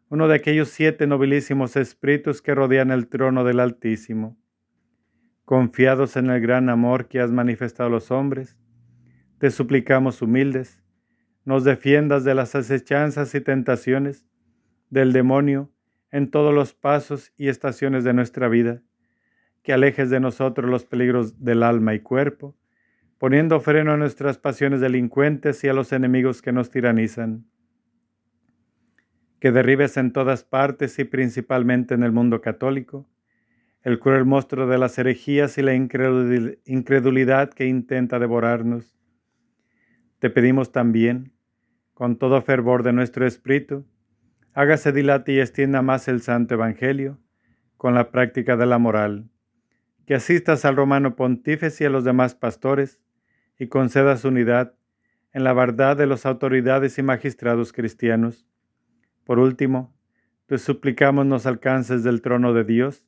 uno 0.09 0.27
de 0.27 0.37
aquellos 0.37 0.69
siete 0.69 1.05
nobilísimos 1.05 1.75
espíritus 1.75 2.41
que 2.41 2.55
rodean 2.55 2.89
el 2.89 3.09
trono 3.09 3.43
del 3.43 3.59
Altísimo. 3.59 4.39
Confiados 5.45 6.17
en 6.17 6.31
el 6.31 6.41
gran 6.41 6.69
amor 6.69 7.07
que 7.07 7.19
has 7.19 7.31
manifestado 7.31 7.89
a 7.89 7.91
los 7.91 8.09
hombres, 8.09 8.57
te 9.37 9.51
suplicamos 9.51 10.23
humildes, 10.23 10.81
nos 11.45 11.63
defiendas 11.63 12.23
de 12.23 12.33
las 12.33 12.55
acechanzas 12.55 13.35
y 13.35 13.41
tentaciones 13.41 14.25
del 14.89 15.13
demonio 15.13 15.71
en 16.09 16.31
todos 16.31 16.55
los 16.55 16.73
pasos 16.73 17.33
y 17.37 17.49
estaciones 17.49 18.03
de 18.03 18.13
nuestra 18.13 18.47
vida 18.47 18.81
que 19.67 19.73
alejes 19.73 20.09
de 20.09 20.21
nosotros 20.21 20.71
los 20.71 20.85
peligros 20.85 21.43
del 21.43 21.61
alma 21.61 21.93
y 21.93 21.99
cuerpo, 21.99 22.55
poniendo 23.17 23.59
freno 23.59 23.91
a 23.91 23.97
nuestras 23.97 24.37
pasiones 24.37 24.79
delincuentes 24.79 25.61
y 25.61 25.67
a 25.67 25.73
los 25.73 25.91
enemigos 25.91 26.41
que 26.41 26.53
nos 26.53 26.69
tiranizan. 26.69 27.45
Que 29.41 29.51
derribes 29.51 29.97
en 29.97 30.13
todas 30.13 30.45
partes 30.45 30.97
y 30.99 31.03
principalmente 31.03 31.95
en 31.95 32.03
el 32.03 32.13
mundo 32.13 32.39
católico 32.39 33.09
el 33.83 33.99
cruel 33.99 34.23
monstruo 34.23 34.67
de 34.67 34.77
las 34.77 34.97
herejías 34.99 35.57
y 35.57 35.63
la 35.63 35.73
incredulidad 35.75 37.49
que 37.49 37.65
intenta 37.65 38.19
devorarnos. 38.19 38.97
Te 40.19 40.29
pedimos 40.29 40.71
también, 40.71 41.33
con 41.93 42.17
todo 42.17 42.41
fervor 42.41 42.83
de 42.83 42.93
nuestro 42.93 43.27
espíritu, 43.27 43.85
hágase 44.53 44.93
dilate 44.93 45.33
y 45.33 45.39
extienda 45.41 45.81
más 45.81 46.07
el 46.07 46.21
santo 46.21 46.53
Evangelio 46.53 47.19
con 47.75 47.95
la 47.95 48.11
práctica 48.11 48.55
de 48.55 48.65
la 48.65 48.77
moral 48.77 49.29
que 50.07 50.15
asistas 50.15 50.63
al 50.63 50.77
romano 50.77 51.17
pontífice 51.17 51.83
y 51.83 51.87
a 51.87 51.89
los 51.89 52.05
demás 52.05 52.33
pastores 52.33 53.01
y 53.59 53.67
concedas 53.67 54.23
unidad 54.23 54.73
en 55.33 55.43
la 55.43 55.51
verdad 55.51 55.97
de 55.97 56.07
las 56.07 56.25
autoridades 56.25 56.97
y 56.97 57.03
magistrados 57.03 57.73
cristianos. 57.73 58.47
Por 59.25 59.37
último, 59.37 59.93
te 60.45 60.57
suplicamos 60.59 61.25
nos 61.25 61.45
alcances 61.45 62.05
del 62.05 62.21
trono 62.21 62.53
de 62.53 62.63
Dios, 62.63 63.03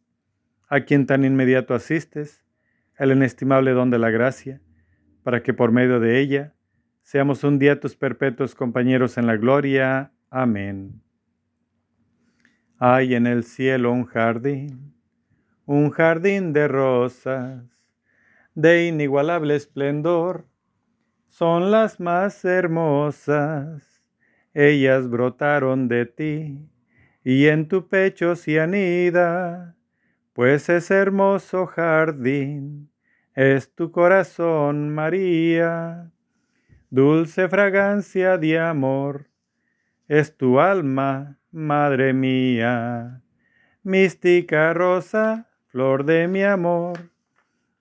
a 0.67 0.81
quien 0.81 1.05
tan 1.05 1.23
inmediato 1.23 1.73
asistes, 1.73 2.43
el 2.97 3.13
inestimable 3.13 3.71
don 3.71 3.89
de 3.89 3.97
la 3.97 4.09
gracia, 4.09 4.61
para 5.23 5.41
que 5.41 5.53
por 5.53 5.71
medio 5.71 6.01
de 6.01 6.19
ella 6.19 6.53
seamos 7.01 7.45
un 7.45 7.59
día 7.59 7.79
tus 7.79 7.95
perpetuos 7.95 8.55
compañeros 8.55 9.17
en 9.17 9.25
la 9.25 9.37
gloria. 9.37 10.11
Amén. 10.29 11.01
Hay 12.77 13.15
en 13.15 13.25
el 13.25 13.45
cielo 13.45 13.93
un 13.93 14.03
jardín 14.03 14.98
un 15.69 15.91
jardín 15.91 16.51
de 16.51 16.67
rosas 16.67 17.63
de 18.55 18.87
inigualable 18.87 19.55
esplendor, 19.55 20.47
son 21.27 21.69
las 21.69 21.99
más 21.99 22.43
hermosas, 22.43 24.01
ellas 24.55 25.07
brotaron 25.07 25.87
de 25.87 26.07
ti 26.07 26.67
y 27.23 27.45
en 27.45 27.67
tu 27.67 27.87
pecho 27.87 28.35
se 28.35 28.59
anida, 28.59 29.75
pues 30.33 30.69
ese 30.69 30.95
hermoso 30.95 31.67
jardín 31.67 32.89
es 33.35 33.71
tu 33.75 33.91
corazón, 33.91 34.89
María, 34.89 36.11
dulce 36.89 37.47
fragancia 37.47 38.39
de 38.39 38.57
amor, 38.57 39.29
es 40.07 40.35
tu 40.35 40.59
alma, 40.59 41.37
Madre 41.51 42.13
mía, 42.13 43.21
mística 43.83 44.73
rosa, 44.73 45.48
flor 45.69 46.03
de 46.03 46.27
mi 46.27 46.43
amor, 46.43 47.11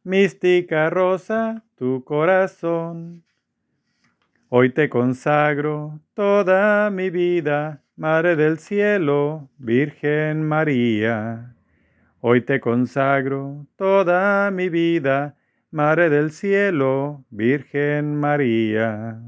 mística 0.05 0.91
rosa, 0.91 1.65
tu 1.75 2.05
corazón. 2.05 3.25
Hoy 4.51 4.71
te 4.75 4.91
consagro 4.91 5.99
toda 6.13 6.91
mi 6.91 7.09
vida, 7.09 7.83
Madre 7.97 8.37
del 8.37 8.59
Cielo, 8.59 9.49
Virgen 9.57 10.45
María. 10.45 11.57
Hoy 12.21 12.43
te 12.43 12.61
consagro 12.61 13.67
toda 13.77 14.51
mi 14.51 14.69
vida, 14.69 15.37
Madre 15.71 16.11
del 16.11 16.31
Cielo, 16.31 17.25
Virgen 17.31 18.17
María. 18.17 19.19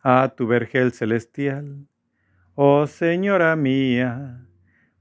A 0.00 0.32
tu 0.36 0.46
vergel 0.46 0.92
celestial, 0.92 1.88
oh 2.54 2.86
Señora 2.86 3.56
mía, 3.56 4.47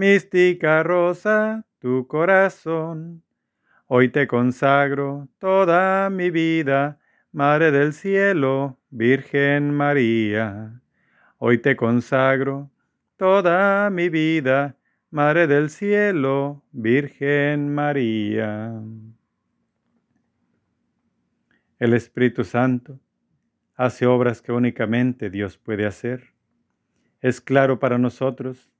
mística 0.00 0.82
rosa, 0.82 1.66
tu 1.78 2.06
corazón. 2.06 3.22
Hoy 3.86 4.08
te 4.08 4.26
consagro 4.26 5.28
toda 5.38 6.08
mi 6.08 6.30
vida, 6.30 6.98
Madre 7.32 7.70
del 7.70 7.92
Cielo, 7.92 8.78
Virgen 8.88 9.74
María, 9.74 10.80
hoy 11.36 11.58
te 11.58 11.76
consagro 11.76 12.70
toda 13.18 13.90
mi 13.90 14.08
vida, 14.08 14.74
Madre 15.10 15.46
del 15.46 15.68
Cielo, 15.68 16.64
Virgen 16.72 17.74
María. 17.74 18.72
El 21.78 21.92
Espíritu 21.92 22.44
Santo 22.44 22.98
hace 23.74 24.06
obras 24.06 24.40
que 24.40 24.50
únicamente 24.50 25.28
Dios 25.28 25.58
puede 25.58 25.84
hacer. 25.84 26.32
Es 27.20 27.42
claro 27.42 27.78
para 27.78 27.98
nosotros 27.98 28.70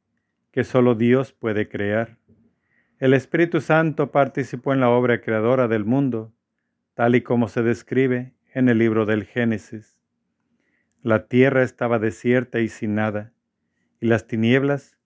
que 0.51 0.65
solo 0.65 0.95
Dios 0.95 1.33
puede 1.33 1.69
crear. 1.69 2.19
El 2.99 3.15
Espíritu 3.15 3.61
Santo 3.61 4.11
participó 4.11 4.73
en 4.73 4.81
la 4.81 4.91
obra 4.91 5.21
creadora 5.21 5.69
del 5.69 5.85
mundo, 5.85 6.33
tal 6.95 7.15
y 7.15 7.23
como 7.23 7.49
se 7.49 7.63
describe 7.63 8.35
en 8.53 8.69
el 8.69 8.79
libro 8.79 9.07
del 9.07 9.25
Génesis. 9.25 9.99
La 11.03 11.27
tierra 11.27 11.63
estaba 11.63 11.99
desierta 11.99 12.61
y 12.61 12.69
sin 12.69 12.95
nada, 12.95 13.33
y 14.01 14.07
las 14.07 14.27
tinieblas 14.27 14.99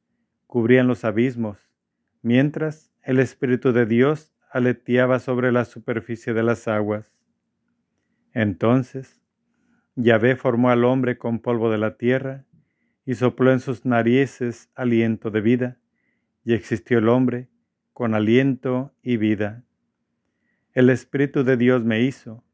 cubrían 0.46 0.88
los 0.88 1.04
abismos, 1.04 1.70
mientras 2.22 2.92
el 3.02 3.20
Espíritu 3.20 3.72
de 3.72 3.86
Dios 3.86 4.32
aleteaba 4.50 5.18
sobre 5.18 5.52
la 5.52 5.64
superficie 5.64 6.32
de 6.32 6.42
las 6.42 6.66
aguas. 6.68 7.12
Entonces, 8.32 9.20
Yahvé 9.94 10.34
formó 10.34 10.70
al 10.70 10.84
hombre 10.84 11.18
con 11.18 11.38
polvo 11.38 11.70
de 11.70 11.78
la 11.78 11.96
tierra 11.96 12.44
y 13.06 13.14
sopló 13.14 13.52
en 13.52 13.60
sus 13.60 13.84
narices 13.84 14.70
aliento 14.74 15.30
de 15.30 15.40
vida, 15.40 15.78
y 16.44 16.54
existió 16.54 16.98
el 16.98 17.08
hombre 17.08 17.48
con 17.92 18.14
aliento 18.14 18.94
y 19.02 19.16
vida. 19.16 19.64
El 20.72 20.90
Espíritu 20.90 21.44
de 21.44 21.56
Dios 21.56 21.84
me 21.84 22.02
hizo, 22.02 22.44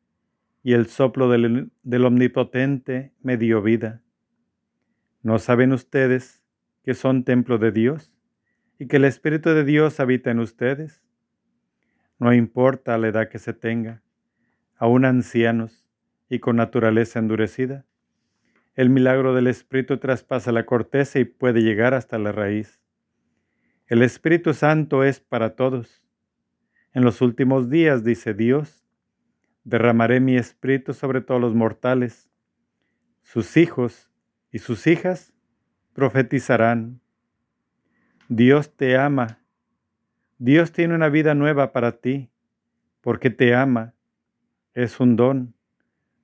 y 0.63 0.75
el 0.75 0.87
soplo 0.87 1.31
del, 1.31 1.71
Omnipotente 2.05 3.15
me 3.23 3.37
dio 3.37 3.63
vida. 3.63 4.03
¿No 5.23 5.39
saben 5.39 5.73
ustedes 5.73 6.43
que 6.83 6.95
son 6.95 7.25
templo 7.25 7.59
de 7.59 7.73
Dios 7.73 8.15
y 8.79 8.87
que 8.87 8.97
el 8.97 9.05
Espíritu 9.05 9.51
de 9.51 9.65
Dios 9.65 10.01
habita 10.01 10.31
en 10.31 10.41
ustedes? 10.41 11.03
No 12.19 12.35
importa 12.35 12.99
la 12.99 13.09
edad 13.09 13.29
que 13.29 13.39
se 13.39 13.55
tenga, 13.55 14.03
aún 14.77 15.05
ancianos 15.05 15.87
y 16.29 16.39
con 16.39 16.57
naturaleza 16.57 17.19
endurecida, 17.19 17.87
el 18.75 18.91
milagro 18.91 19.35
del 19.35 19.47
Espíritu 19.47 19.99
traspasa 19.99 20.53
la 20.53 20.65
corteza 20.65 21.19
y 21.19 21.25
puede 21.25 21.63
llegar 21.63 21.95
hasta 21.95 22.19
la 22.19 22.33
raíz. 22.33 22.81
El 23.87 24.03
Espíritu 24.03 24.55
Santo 24.55 25.03
es 25.03 25.21
para 25.21 25.57
todos. 25.57 26.05
En 26.93 27.05
los 27.05 27.21
últimos 27.21 27.71
días, 27.71 28.05
dice 28.05 28.35
Dios, 28.35 28.85
derramaré 29.65 30.21
mi 30.21 30.37
espíritu 30.37 30.93
sobre 30.93 31.21
todos 31.21 31.41
los 31.41 31.55
mortales. 31.55 32.31
Sus 33.23 33.57
hijos 33.57 34.11
y 34.51 34.59
sus 34.59 34.87
hijas 34.87 35.33
profetizarán. 35.93 37.01
Dios 38.29 38.77
te 38.77 38.97
ama. 38.97 39.41
Dios 40.39 40.73
tiene 40.73 40.95
una 40.95 41.09
vida 41.09 41.35
nueva 41.35 41.73
para 41.73 42.01
ti, 42.01 42.31
porque 43.01 43.31
te 43.31 43.55
ama. 43.55 43.95
Es 44.75 45.01
un 45.01 45.17
don. 45.17 45.55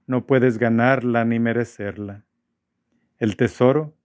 No 0.07 0.27
puedes 0.27 0.59
ganarla 0.59 1.25
ni 1.25 1.39
merecerla. 1.39 2.26
El 3.19 3.37
tesoro 3.37 3.97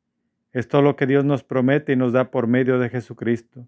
es 0.51 0.67
todo 0.67 0.81
lo 0.81 0.95
que 0.95 1.07
Dios 1.07 1.25
nos 1.25 1.43
promete 1.43 1.93
y 1.93 1.95
nos 1.95 2.13
da 2.13 2.31
por 2.31 2.47
medio 2.47 2.79
de 2.79 2.89
Jesucristo. 2.89 3.67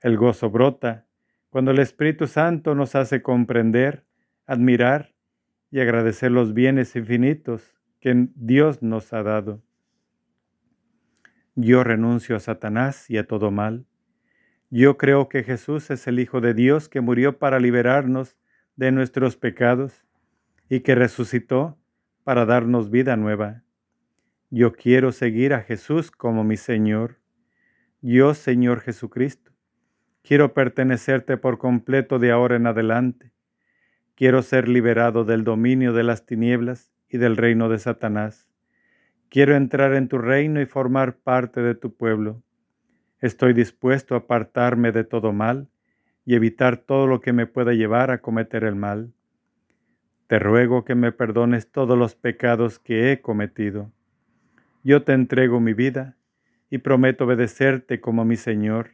El 0.00 0.16
gozo 0.16 0.50
brota 0.50 1.06
cuando 1.50 1.70
el 1.70 1.78
Espíritu 1.78 2.26
Santo 2.26 2.74
nos 2.74 2.94
hace 2.94 3.22
comprender 3.22 4.04
admirar 4.46 5.14
y 5.70 5.80
agradecer 5.80 6.30
los 6.30 6.54
bienes 6.54 6.94
infinitos 6.96 7.74
que 8.00 8.28
Dios 8.34 8.82
nos 8.82 9.12
ha 9.12 9.22
dado. 9.22 9.62
Yo 11.54 11.84
renuncio 11.84 12.36
a 12.36 12.40
Satanás 12.40 13.08
y 13.10 13.16
a 13.16 13.26
todo 13.26 13.50
mal. 13.50 13.86
Yo 14.70 14.98
creo 14.98 15.28
que 15.28 15.44
Jesús 15.44 15.90
es 15.90 16.06
el 16.06 16.18
Hijo 16.18 16.40
de 16.40 16.54
Dios 16.54 16.88
que 16.88 17.00
murió 17.00 17.38
para 17.38 17.60
liberarnos 17.60 18.36
de 18.76 18.90
nuestros 18.92 19.36
pecados 19.36 20.04
y 20.68 20.80
que 20.80 20.94
resucitó 20.94 21.78
para 22.24 22.44
darnos 22.44 22.90
vida 22.90 23.16
nueva. 23.16 23.63
Yo 24.50 24.72
quiero 24.72 25.10
seguir 25.10 25.54
a 25.54 25.62
Jesús 25.62 26.10
como 26.10 26.44
mi 26.44 26.56
Señor. 26.56 27.18
Yo, 28.02 28.34
Señor 28.34 28.80
Jesucristo, 28.80 29.52
quiero 30.22 30.52
pertenecerte 30.54 31.36
por 31.36 31.58
completo 31.58 32.18
de 32.18 32.30
ahora 32.30 32.56
en 32.56 32.66
adelante. 32.66 33.32
Quiero 34.14 34.42
ser 34.42 34.68
liberado 34.68 35.24
del 35.24 35.42
dominio 35.42 35.92
de 35.92 36.04
las 36.04 36.26
tinieblas 36.26 36.92
y 37.08 37.18
del 37.18 37.36
reino 37.36 37.68
de 37.68 37.78
Satanás. 37.78 38.48
Quiero 39.30 39.56
entrar 39.56 39.94
en 39.94 40.08
tu 40.08 40.18
reino 40.18 40.60
y 40.60 40.66
formar 40.66 41.16
parte 41.16 41.60
de 41.62 41.74
tu 41.74 41.96
pueblo. 41.96 42.42
Estoy 43.20 43.54
dispuesto 43.54 44.14
a 44.14 44.18
apartarme 44.18 44.92
de 44.92 45.02
todo 45.02 45.32
mal 45.32 45.68
y 46.26 46.34
evitar 46.34 46.76
todo 46.76 47.06
lo 47.06 47.20
que 47.20 47.32
me 47.32 47.46
pueda 47.46 47.72
llevar 47.72 48.10
a 48.10 48.20
cometer 48.20 48.64
el 48.64 48.76
mal. 48.76 49.12
Te 50.26 50.38
ruego 50.38 50.84
que 50.84 50.94
me 50.94 51.10
perdones 51.10 51.72
todos 51.72 51.98
los 51.98 52.14
pecados 52.14 52.78
que 52.78 53.10
he 53.10 53.20
cometido. 53.22 53.93
Yo 54.86 55.02
te 55.02 55.14
entrego 55.14 55.60
mi 55.60 55.72
vida 55.72 56.18
y 56.68 56.76
prometo 56.76 57.24
obedecerte 57.24 58.02
como 58.02 58.26
mi 58.26 58.36
Señor. 58.36 58.90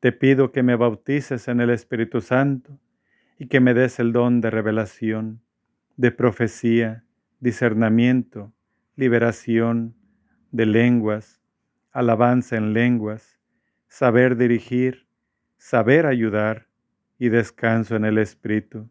Te 0.00 0.10
pido 0.10 0.52
que 0.52 0.62
me 0.62 0.74
bautices 0.74 1.48
en 1.48 1.60
el 1.60 1.68
Espíritu 1.68 2.22
Santo 2.22 2.80
y 3.38 3.48
que 3.48 3.60
me 3.60 3.74
des 3.74 4.00
el 4.00 4.12
don 4.12 4.40
de 4.40 4.48
revelación, 4.48 5.42
de 5.98 6.12
profecía, 6.12 7.04
discernimiento, 7.40 8.54
liberación, 8.94 9.94
de 10.50 10.64
lenguas, 10.64 11.42
alabanza 11.92 12.56
en 12.56 12.72
lenguas, 12.72 13.38
saber 13.88 14.38
dirigir, 14.38 15.06
saber 15.58 16.06
ayudar 16.06 16.68
y 17.18 17.28
descanso 17.28 17.96
en 17.96 18.06
el 18.06 18.16
Espíritu. 18.16 18.88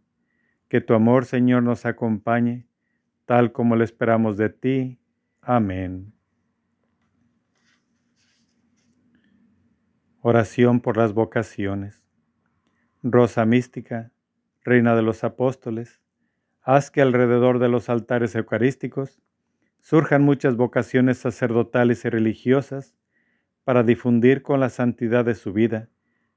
Que 0.67 0.81
tu 0.81 0.93
amor, 0.93 1.25
Señor, 1.25 1.63
nos 1.63 1.87
acompañe, 1.87 2.67
tal 3.25 3.51
como 3.51 3.75
lo 3.75 3.83
esperamos 3.83 4.37
de 4.37 4.49
ti. 4.49 4.99
Amén. 5.47 6.11
Oración 10.21 10.79
por 10.81 10.97
las 10.97 11.13
vocaciones. 11.13 12.03
Rosa 13.03 13.45
mística 13.45 14.11
Reina 14.63 14.95
de 14.95 15.03
los 15.03 15.23
Apóstoles, 15.23 16.01
haz 16.63 16.89
que 16.89 17.03
alrededor 17.03 17.59
de 17.59 17.69
los 17.69 17.89
altares 17.89 18.33
eucarísticos 18.35 19.21
surjan 19.81 20.23
muchas 20.23 20.55
vocaciones 20.55 21.19
sacerdotales 21.19 22.03
y 22.05 22.09
religiosas 22.09 22.95
para 23.63 23.83
difundir 23.83 24.41
con 24.41 24.59
la 24.59 24.69
santidad 24.69 25.23
de 25.23 25.35
su 25.35 25.53
vida 25.53 25.89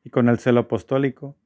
y 0.04 0.10
con 0.10 0.28
el 0.28 0.38
celo 0.38 0.60
apostólico 0.60 1.38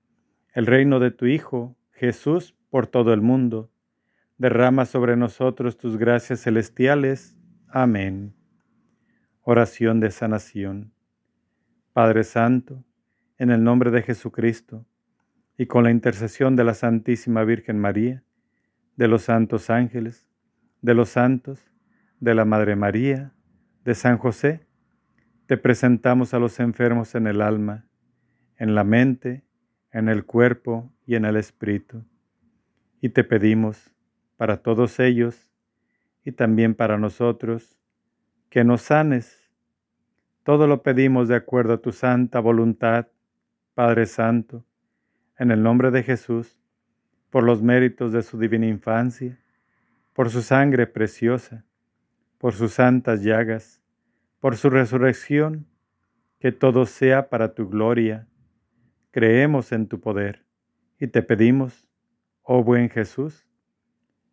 el 0.52 0.66
reino 0.66 0.98
de 0.98 1.12
tu 1.12 1.26
Hijo, 1.26 1.76
Jesús, 1.92 2.56
por 2.70 2.88
todo 2.88 3.14
el 3.14 3.20
mundo. 3.20 3.70
Derrama 4.36 4.84
sobre 4.84 5.16
nosotros 5.16 5.76
tus 5.76 5.96
gracias 5.96 6.42
celestiales. 6.42 7.38
Amén. 7.74 8.34
Oración 9.40 9.98
de 9.98 10.10
sanación. 10.10 10.92
Padre 11.94 12.22
Santo, 12.22 12.84
en 13.38 13.50
el 13.50 13.64
nombre 13.64 13.90
de 13.90 14.02
Jesucristo, 14.02 14.84
y 15.56 15.64
con 15.64 15.84
la 15.84 15.90
intercesión 15.90 16.54
de 16.54 16.64
la 16.64 16.74
Santísima 16.74 17.44
Virgen 17.44 17.78
María, 17.78 18.22
de 18.96 19.08
los 19.08 19.22
santos 19.22 19.70
ángeles, 19.70 20.28
de 20.82 20.92
los 20.92 21.08
santos, 21.08 21.72
de 22.20 22.34
la 22.34 22.44
Madre 22.44 22.76
María, 22.76 23.32
de 23.86 23.94
San 23.94 24.18
José, 24.18 24.66
te 25.46 25.56
presentamos 25.56 26.34
a 26.34 26.38
los 26.38 26.60
enfermos 26.60 27.14
en 27.14 27.26
el 27.26 27.40
alma, 27.40 27.86
en 28.58 28.74
la 28.74 28.84
mente, 28.84 29.46
en 29.92 30.10
el 30.10 30.26
cuerpo 30.26 30.92
y 31.06 31.14
en 31.14 31.24
el 31.24 31.36
espíritu. 31.36 32.04
Y 33.00 33.08
te 33.08 33.24
pedimos, 33.24 33.94
para 34.36 34.58
todos 34.58 35.00
ellos 35.00 35.51
y 36.24 36.32
también 36.32 36.74
para 36.74 36.98
nosotros, 36.98 37.78
que 38.48 38.64
nos 38.64 38.82
sanes. 38.82 39.50
Todo 40.44 40.66
lo 40.66 40.82
pedimos 40.82 41.28
de 41.28 41.36
acuerdo 41.36 41.74
a 41.74 41.80
tu 41.80 41.92
santa 41.92 42.40
voluntad, 42.40 43.08
Padre 43.74 44.06
Santo, 44.06 44.64
en 45.38 45.50
el 45.50 45.62
nombre 45.62 45.90
de 45.90 46.02
Jesús, 46.02 46.58
por 47.30 47.44
los 47.44 47.62
méritos 47.62 48.12
de 48.12 48.22
su 48.22 48.38
divina 48.38 48.66
infancia, 48.66 49.38
por 50.12 50.30
su 50.30 50.42
sangre 50.42 50.86
preciosa, 50.86 51.64
por 52.38 52.52
sus 52.52 52.74
santas 52.74 53.22
llagas, 53.22 53.80
por 54.40 54.56
su 54.56 54.68
resurrección, 54.68 55.66
que 56.38 56.52
todo 56.52 56.86
sea 56.86 57.30
para 57.30 57.54
tu 57.54 57.68
gloria. 57.68 58.26
Creemos 59.12 59.72
en 59.72 59.86
tu 59.86 60.00
poder 60.00 60.44
y 60.98 61.06
te 61.06 61.22
pedimos, 61.22 61.88
oh 62.42 62.62
buen 62.62 62.90
Jesús, 62.90 63.46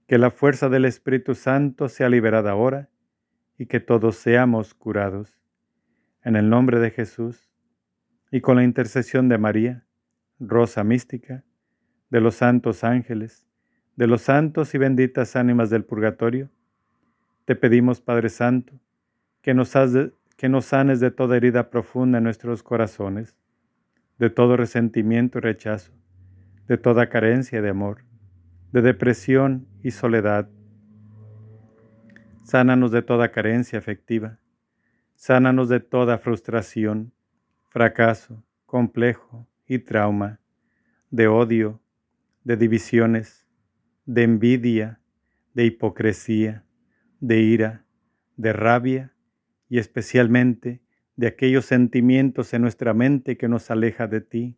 que 0.10 0.18
la 0.18 0.32
fuerza 0.32 0.70
del 0.70 0.86
Espíritu 0.86 1.36
Santo 1.36 1.88
sea 1.88 2.10
liberada 2.10 2.49
ahora 2.49 2.89
y 3.60 3.68
que 3.68 3.80
todos 3.80 4.16
seamos 4.16 4.74
curados. 4.74 5.39
En 6.24 6.36
el 6.36 6.49
nombre 6.49 6.80
de 6.80 6.89
Jesús 6.89 7.51
y 8.32 8.41
con 8.41 8.55
la 8.55 8.64
intercesión 8.64 9.30
de 9.30 9.38
María, 9.38 9.86
Rosa 10.39 10.84
mística, 10.84 11.43
de 12.10 12.22
los 12.22 12.34
santos 12.34 12.84
ángeles, 12.84 13.45
de 13.97 14.07
los 14.07 14.24
santos 14.24 14.74
y 14.74 14.80
benditas 14.80 15.36
ánimas 15.36 15.70
del 15.70 15.86
purgatorio, 15.86 16.49
te 17.45 17.55
pedimos, 17.55 18.01
Padre 18.01 18.30
Santo, 18.30 18.74
que 19.43 19.53
nos, 19.53 19.72
que 20.38 20.49
nos 20.49 20.66
sanes 20.66 20.99
de 20.99 21.12
toda 21.12 21.38
herida 21.38 21.70
profunda 21.70 22.18
en 22.18 22.24
nuestros 22.24 22.64
corazones, 22.64 23.36
de 24.18 24.32
todo 24.32 24.57
resentimiento 24.57 25.38
y 25.38 25.41
rechazo, 25.41 25.91
de 26.68 26.80
toda 26.80 27.10
carencia 27.10 27.62
de 27.62 27.70
amor, 27.70 28.05
de 28.72 28.82
depresión 28.82 29.68
y 29.84 29.91
soledad. 29.91 30.49
Sánanos 32.43 32.91
de 32.91 33.01
toda 33.01 33.32
carencia 33.32 33.80
afectiva, 33.80 34.39
sánanos 35.15 35.69
de 35.69 35.80
toda 35.80 36.17
frustración, 36.17 37.13
fracaso, 37.67 38.43
complejo 38.65 39.47
y 39.67 39.80
trauma, 39.80 40.39
de 41.11 41.27
odio, 41.27 41.82
de 42.43 42.57
divisiones, 42.57 43.47
de 44.05 44.23
envidia, 44.23 44.99
de 45.53 45.65
hipocresía, 45.65 46.65
de 47.19 47.39
ira, 47.39 47.86
de 48.38 48.53
rabia 48.53 49.13
y 49.67 49.77
especialmente 49.77 50.82
de 51.15 51.27
aquellos 51.27 51.65
sentimientos 51.65 52.53
en 52.53 52.61
nuestra 52.61 52.93
mente 52.93 53.38
que 53.38 53.47
nos 53.47 53.69
aleja 53.69 54.07
de 54.07 54.21
ti. 54.21 54.57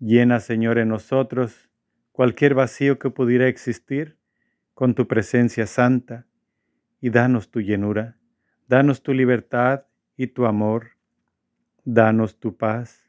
Llena, 0.00 0.40
Señor, 0.40 0.78
en 0.78 0.88
nosotros 0.88 1.67
cualquier 2.18 2.54
vacío 2.54 2.98
que 2.98 3.10
pudiera 3.10 3.46
existir 3.46 4.16
con 4.74 4.96
tu 4.96 5.06
presencia 5.06 5.68
santa 5.68 6.26
y 7.00 7.10
danos 7.10 7.48
tu 7.48 7.60
llenura, 7.60 8.16
danos 8.66 9.04
tu 9.04 9.12
libertad 9.12 9.84
y 10.16 10.26
tu 10.26 10.44
amor, 10.44 10.96
danos 11.84 12.40
tu 12.40 12.56
paz. 12.56 13.08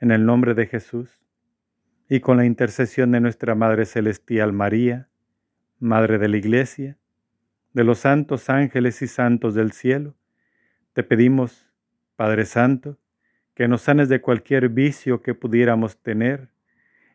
En 0.00 0.10
el 0.10 0.26
nombre 0.26 0.52
de 0.52 0.66
Jesús 0.66 1.24
y 2.10 2.20
con 2.20 2.36
la 2.36 2.44
intercesión 2.44 3.10
de 3.10 3.20
nuestra 3.20 3.54
Madre 3.54 3.86
Celestial 3.86 4.52
María, 4.52 5.08
Madre 5.78 6.18
de 6.18 6.28
la 6.28 6.36
Iglesia, 6.36 6.98
de 7.72 7.84
los 7.84 8.00
santos 8.00 8.50
ángeles 8.50 9.00
y 9.00 9.06
santos 9.06 9.54
del 9.54 9.72
cielo, 9.72 10.14
te 10.92 11.02
pedimos, 11.02 11.72
Padre 12.16 12.44
Santo, 12.44 12.98
que 13.54 13.66
nos 13.66 13.80
sanes 13.80 14.10
de 14.10 14.20
cualquier 14.20 14.68
vicio 14.68 15.22
que 15.22 15.32
pudiéramos 15.34 16.02
tener, 16.02 16.50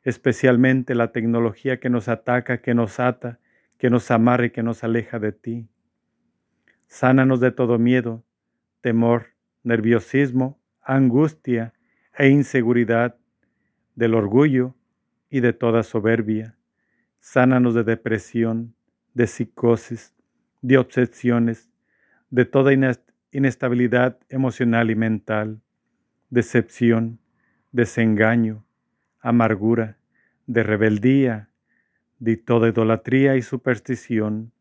especialmente 0.05 0.95
la 0.95 1.11
tecnología 1.11 1.79
que 1.81 1.89
nos 1.89 2.07
ataca, 2.07 2.61
que 2.61 2.73
nos 2.73 2.99
ata, 3.01 3.39
que 3.77 3.89
nos 3.89 4.09
amarra 4.09 4.45
y 4.45 4.49
que 4.51 4.63
nos 4.63 4.83
aleja 4.83 5.19
de 5.19 5.33
ti. 5.33 5.67
Sánanos 6.87 7.41
de 7.41 7.51
todo 7.51 7.77
miedo, 7.77 8.23
temor, 8.79 9.33
nerviosismo, 9.63 10.61
angustia 10.81 11.73
e 12.17 12.29
inseguridad, 12.29 13.17
del 13.95 14.13
orgullo, 14.13 14.75
y 15.29 15.39
de 15.41 15.53
toda 15.53 15.83
soberbia. 15.83 16.55
Sánanos 17.19 17.73
de 17.73 17.83
depresión, 17.83 18.75
de 19.13 19.27
psicosis, 19.27 20.13
de 20.61 20.77
obsesiones, 20.77 21.69
de 22.29 22.45
toda 22.45 22.71
inestabilidad 23.31 24.17
emocional 24.29 24.91
y 24.91 24.95
mental, 24.95 25.61
decepción, 26.29 27.19
desengaño, 27.71 28.64
amargura, 29.25 29.97
de 30.45 30.61
rebeldía, 30.61 31.49
de 32.19 32.37
toda 32.37 32.69
idolatría 32.69 33.35
y 33.35 33.41
superstición, 33.41 34.51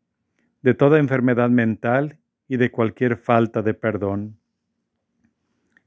de 0.63 0.73
toda 0.73 0.97
enfermedad 0.97 1.51
mental 1.51 2.17
y 2.47 2.57
de 2.57 2.71
cualquier 2.71 3.15
falta 3.15 3.61
de 3.61 3.75
perdón. 3.75 4.39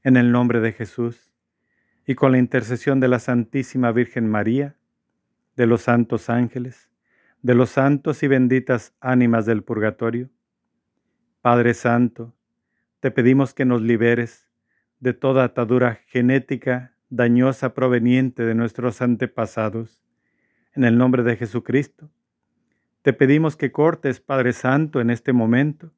En 0.01 0.15
el 0.15 0.31
nombre 0.31 0.61
de 0.61 0.71
Jesús, 0.71 1.29
y 2.07 2.15
con 2.15 2.31
la 2.31 2.37
intercesión 2.37 3.01
de 3.01 3.09
la 3.09 3.19
Santísima 3.19 3.91
Virgen 3.91 4.29
María, 4.29 4.77
de 5.57 5.67
los 5.67 5.81
santos 5.81 6.29
ángeles, 6.29 6.89
de 7.41 7.55
los 7.55 7.71
santos 7.71 8.23
y 8.23 8.27
benditas 8.27 8.93
ánimas 9.01 9.45
del 9.45 9.61
purgatorio. 9.61 10.29
Padre 11.41 11.73
Santo, 11.73 12.33
te 13.01 13.11
pedimos 13.11 13.53
que 13.53 13.65
nos 13.65 13.81
liberes 13.81 14.47
de 15.01 15.13
toda 15.13 15.43
atadura 15.43 15.99
genética 16.07 16.93
dañosa 17.09 17.73
proveniente 17.73 18.43
de 18.43 18.55
nuestros 18.55 19.01
antepasados. 19.01 20.01
En 20.73 20.83
el 20.83 20.97
nombre 20.97 21.23
de 21.23 21.35
Jesucristo, 21.35 22.09
te 23.01 23.13
pedimos 23.13 23.55
que 23.55 23.71
cortes, 23.71 24.19
Padre 24.19 24.53
Santo, 24.53 25.01
en 25.01 25.09
este 25.09 25.33
momento, 25.33 25.91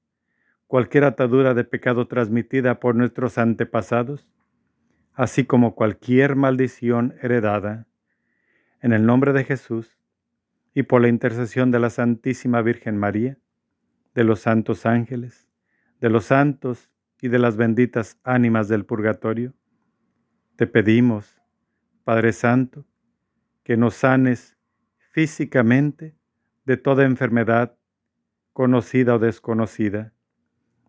cualquier 0.68 1.04
atadura 1.04 1.54
de 1.54 1.64
pecado 1.64 2.08
transmitida 2.08 2.80
por 2.80 2.96
nuestros 2.96 3.38
antepasados 3.38 4.28
así 5.14 5.46
como 5.46 5.76
cualquier 5.76 6.36
maldición 6.36 7.16
heredada, 7.22 7.88
en 8.82 8.94
el 8.94 9.06
nombre 9.06 9.34
de 9.34 9.44
Jesús 9.44 10.00
y 10.74 10.84
por 10.84 11.02
la 11.02 11.10
intercesión 11.10 11.72
de 11.72 11.80
la 11.80 11.90
Santísima 11.90 12.62
Virgen 12.62 12.98
María, 12.98 13.38
de 14.16 14.24
los 14.24 14.40
santos 14.40 14.86
ángeles, 14.86 15.48
de 16.00 16.10
los 16.10 16.26
santos 16.26 16.90
y 17.22 17.28
de 17.28 17.40
las 17.40 17.56
benditas 17.56 18.18
ánimas 18.24 18.68
del 18.68 18.86
purgatorio, 18.86 19.54
te 20.62 20.68
pedimos, 20.68 21.42
Padre 22.04 22.32
Santo, 22.32 22.86
que 23.64 23.78
nos 23.78 23.96
sanes 23.96 24.56
físicamente 25.10 26.16
de 26.66 26.78
toda 26.78 27.04
enfermedad, 27.04 27.76
conocida 28.54 29.16
o 29.16 29.18
desconocida, 29.18 30.14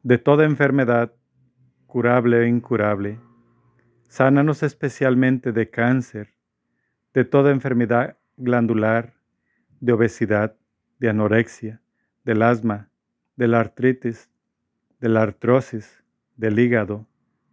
de 0.02 0.18
toda 0.18 0.44
enfermedad, 0.44 1.14
curable 1.86 2.40
o 2.40 2.44
incurable. 2.44 3.18
Sánanos 4.08 4.62
especialmente 4.62 5.52
de 5.52 5.70
cáncer, 5.70 6.34
de 7.14 7.24
toda 7.24 7.50
enfermedad 7.50 8.18
glandular, 8.36 9.14
de 9.80 9.94
obesidad, 9.94 10.54
de 10.98 11.08
anorexia, 11.08 11.80
del 12.26 12.42
asma, 12.42 12.90
de 13.36 13.48
la 13.48 13.60
artritis, 13.60 14.28
de 15.00 15.08
la 15.08 15.22
artrosis, 15.22 16.04
del 16.36 16.58
hígado, 16.58 17.06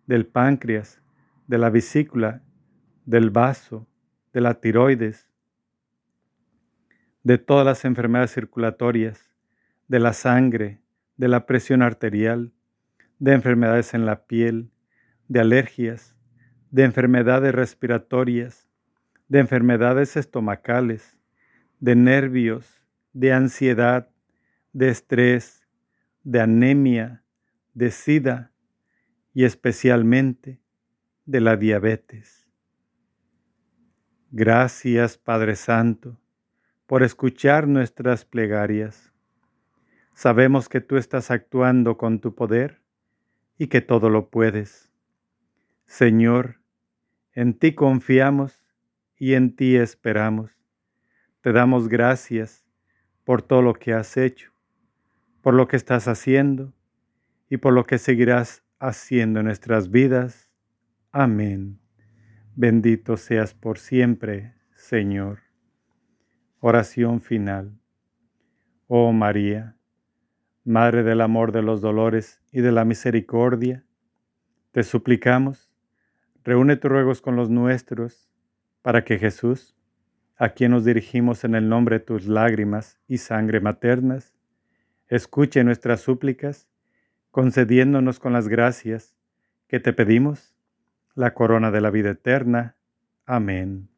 del 0.06 0.26
páncreas, 0.26 1.02
de 1.50 1.58
la 1.58 1.72
vesícula, 1.72 2.44
del 3.06 3.32
vaso, 3.32 3.88
de 4.34 4.40
la 4.40 4.62
tiroides, 4.62 5.32
de 7.24 7.40
todas 7.40 7.66
las 7.66 7.86
enfermedades 7.86 8.36
circulatorias, 8.36 9.32
de 9.88 9.98
la 9.98 10.14
sangre, 10.14 10.80
de 11.18 11.28
la 11.28 11.48
presión 11.48 11.82
arterial, 11.82 12.54
de 13.18 13.34
enfermedades 13.34 13.96
en 13.96 14.06
la 14.06 14.28
piel, 14.28 14.70
de 15.28 15.40
alergias, 15.40 16.16
de 16.70 16.84
enfermedades 16.84 17.56
respiratorias, 17.56 18.70
de 19.28 19.40
enfermedades 19.40 20.18
estomacales, 20.18 21.18
de 21.80 21.96
nervios, 21.96 22.84
de 23.14 23.34
ansiedad, 23.34 24.08
de 24.72 24.90
estrés, 24.90 25.68
de 26.24 26.42
anemia, 26.42 27.24
de 27.74 27.90
sida 27.90 28.52
y 29.34 29.46
especialmente 29.46 30.60
de 31.30 31.42
la 31.42 31.58
diabetes. 31.58 32.50
Gracias 34.32 35.20
Padre 35.20 35.56
Santo 35.56 36.20
por 36.88 37.04
escuchar 37.04 37.68
nuestras 37.68 38.26
plegarias. 38.26 39.14
Sabemos 40.16 40.70
que 40.70 40.82
tú 40.82 40.98
estás 40.98 41.30
actuando 41.30 42.00
con 42.00 42.20
tu 42.20 42.34
poder 42.34 42.82
y 43.60 43.68
que 43.68 43.80
todo 43.80 44.10
lo 44.10 44.32
puedes. 44.32 44.92
Señor, 45.86 46.62
en 47.34 47.54
ti 47.54 47.76
confiamos 47.76 48.66
y 49.16 49.36
en 49.36 49.56
ti 49.56 49.76
esperamos. 49.76 50.58
Te 51.42 51.52
damos 51.52 51.90
gracias 51.90 52.66
por 53.24 53.44
todo 53.44 53.62
lo 53.62 53.76
que 53.76 53.94
has 53.94 54.18
hecho, 54.18 54.52
por 55.44 55.54
lo 55.54 55.68
que 55.68 55.76
estás 55.76 56.08
haciendo 56.08 56.74
y 57.52 57.58
por 57.58 57.74
lo 57.74 57.86
que 57.86 58.00
seguirás 58.00 58.64
haciendo 58.80 59.42
en 59.42 59.46
nuestras 59.46 59.92
vidas. 59.92 60.49
Amén. 61.12 61.80
Bendito 62.56 63.18
seas 63.18 63.56
por 63.56 63.80
siempre, 63.80 64.54
Señor. 64.76 65.40
Oración 66.60 67.20
final. 67.20 67.80
Oh 68.86 69.12
María, 69.12 69.76
Madre 70.64 71.02
del 71.02 71.22
amor, 71.22 71.52
de 71.52 71.64
los 71.64 71.82
dolores 71.82 72.44
y 72.52 72.62
de 72.62 72.72
la 72.72 72.86
misericordia, 72.86 73.84
te 74.72 74.84
suplicamos, 74.84 75.72
reúne 76.44 76.76
tus 76.76 76.92
ruegos 76.92 77.22
con 77.22 77.36
los 77.36 77.50
nuestros, 77.50 78.30
para 78.84 79.04
que 79.04 79.18
Jesús, 79.18 79.76
a 80.38 80.50
quien 80.50 80.70
nos 80.70 80.86
dirigimos 80.86 81.44
en 81.44 81.56
el 81.56 81.70
nombre 81.70 81.98
de 81.98 82.06
tus 82.06 82.28
lágrimas 82.28 83.00
y 83.08 83.18
sangre 83.18 83.62
maternas, 83.62 84.36
escuche 85.08 85.64
nuestras 85.64 86.02
súplicas, 86.02 86.70
concediéndonos 87.32 88.20
con 88.20 88.32
las 88.32 88.48
gracias 88.48 89.16
que 89.68 89.80
te 89.80 89.92
pedimos 89.92 90.59
la 91.16 91.34
corona 91.34 91.72
de 91.72 91.82
la 91.82 91.90
vida 91.90 92.12
eterna. 92.12 92.76
Amén. 93.26 93.90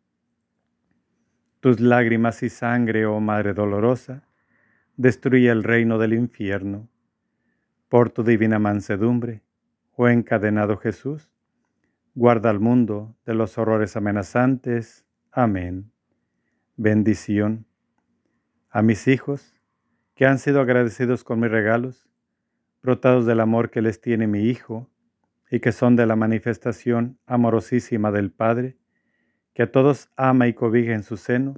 Tus 1.60 1.80
lágrimas 1.80 2.44
y 2.44 2.50
sangre, 2.50 3.06
oh 3.06 3.20
Madre 3.20 3.54
dolorosa, 3.54 4.28
destruye 4.98 5.50
el 5.50 5.64
reino 5.64 5.98
del 5.98 6.14
infierno. 6.14 6.90
Por 7.88 8.10
tu 8.10 8.24
divina 8.24 8.60
mansedumbre, 8.60 9.44
oh 9.96 10.08
encadenado 10.08 10.78
Jesús, 10.78 11.32
guarda 12.16 12.50
al 12.50 12.60
mundo 12.60 13.16
de 13.26 13.34
los 13.34 13.58
horrores 13.58 13.96
amenazantes. 13.96 15.06
Amén. 15.32 15.92
Bendición. 16.76 17.66
A 18.70 18.82
mis 18.82 19.08
hijos, 19.08 19.54
que 20.16 20.26
han 20.26 20.40
sido 20.40 20.62
agradecidos 20.62 21.24
con 21.24 21.40
mis 21.40 21.52
regalos, 21.52 22.08
brotados 22.82 23.26
del 23.26 23.40
amor 23.40 23.70
que 23.70 23.82
les 23.82 24.02
tiene 24.02 24.28
mi 24.28 24.50
Hijo, 24.50 24.91
y 25.52 25.60
que 25.60 25.74
son 25.74 25.98
de 25.98 26.06
la 26.06 26.16
manifestación 26.16 27.20
amorosísima 27.26 28.10
del 28.12 28.32
Padre, 28.32 28.78
que 29.54 29.64
a 29.64 29.72
todos 29.72 30.10
ama 30.16 30.48
y 30.48 30.54
cobija 30.54 30.94
en 30.94 31.04
su 31.04 31.18
seno, 31.18 31.56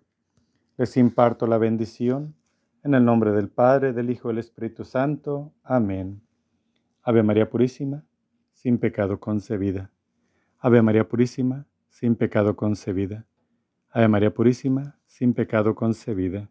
les 0.77 0.97
imparto 0.97 1.45
la 1.45 1.59
bendición 1.59 2.35
en 2.83 2.95
el 2.95 3.05
nombre 3.05 3.31
del 3.31 3.49
Padre, 3.49 3.93
del 3.93 4.09
Hijo 4.09 4.29
y 4.29 4.31
del 4.31 4.39
Espíritu 4.39 4.83
Santo. 4.83 5.53
Amén. 5.63 6.23
Ave 7.03 7.21
María 7.21 7.47
Purísima, 7.47 8.03
sin 8.51 8.79
pecado 8.79 9.19
concebida. 9.19 9.91
Ave 10.57 10.81
María 10.81 11.07
Purísima, 11.07 11.67
sin 11.87 12.15
pecado 12.15 12.55
concebida. 12.55 13.27
Ave 13.91 14.07
María 14.07 14.33
Purísima, 14.33 14.97
sin 15.05 15.35
pecado 15.35 15.75
concebida. 15.75 16.49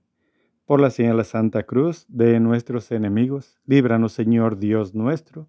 Por 0.65 0.81
la 0.81 0.91
señal 0.91 1.15
de 1.15 1.19
la 1.19 1.25
Santa 1.25 1.65
Cruz 1.65 2.07
de 2.09 2.39
nuestros 2.39 2.93
enemigos, 2.93 3.61
líbranos 3.67 4.13
Señor 4.13 4.59
Dios 4.59 4.95
nuestro, 4.95 5.49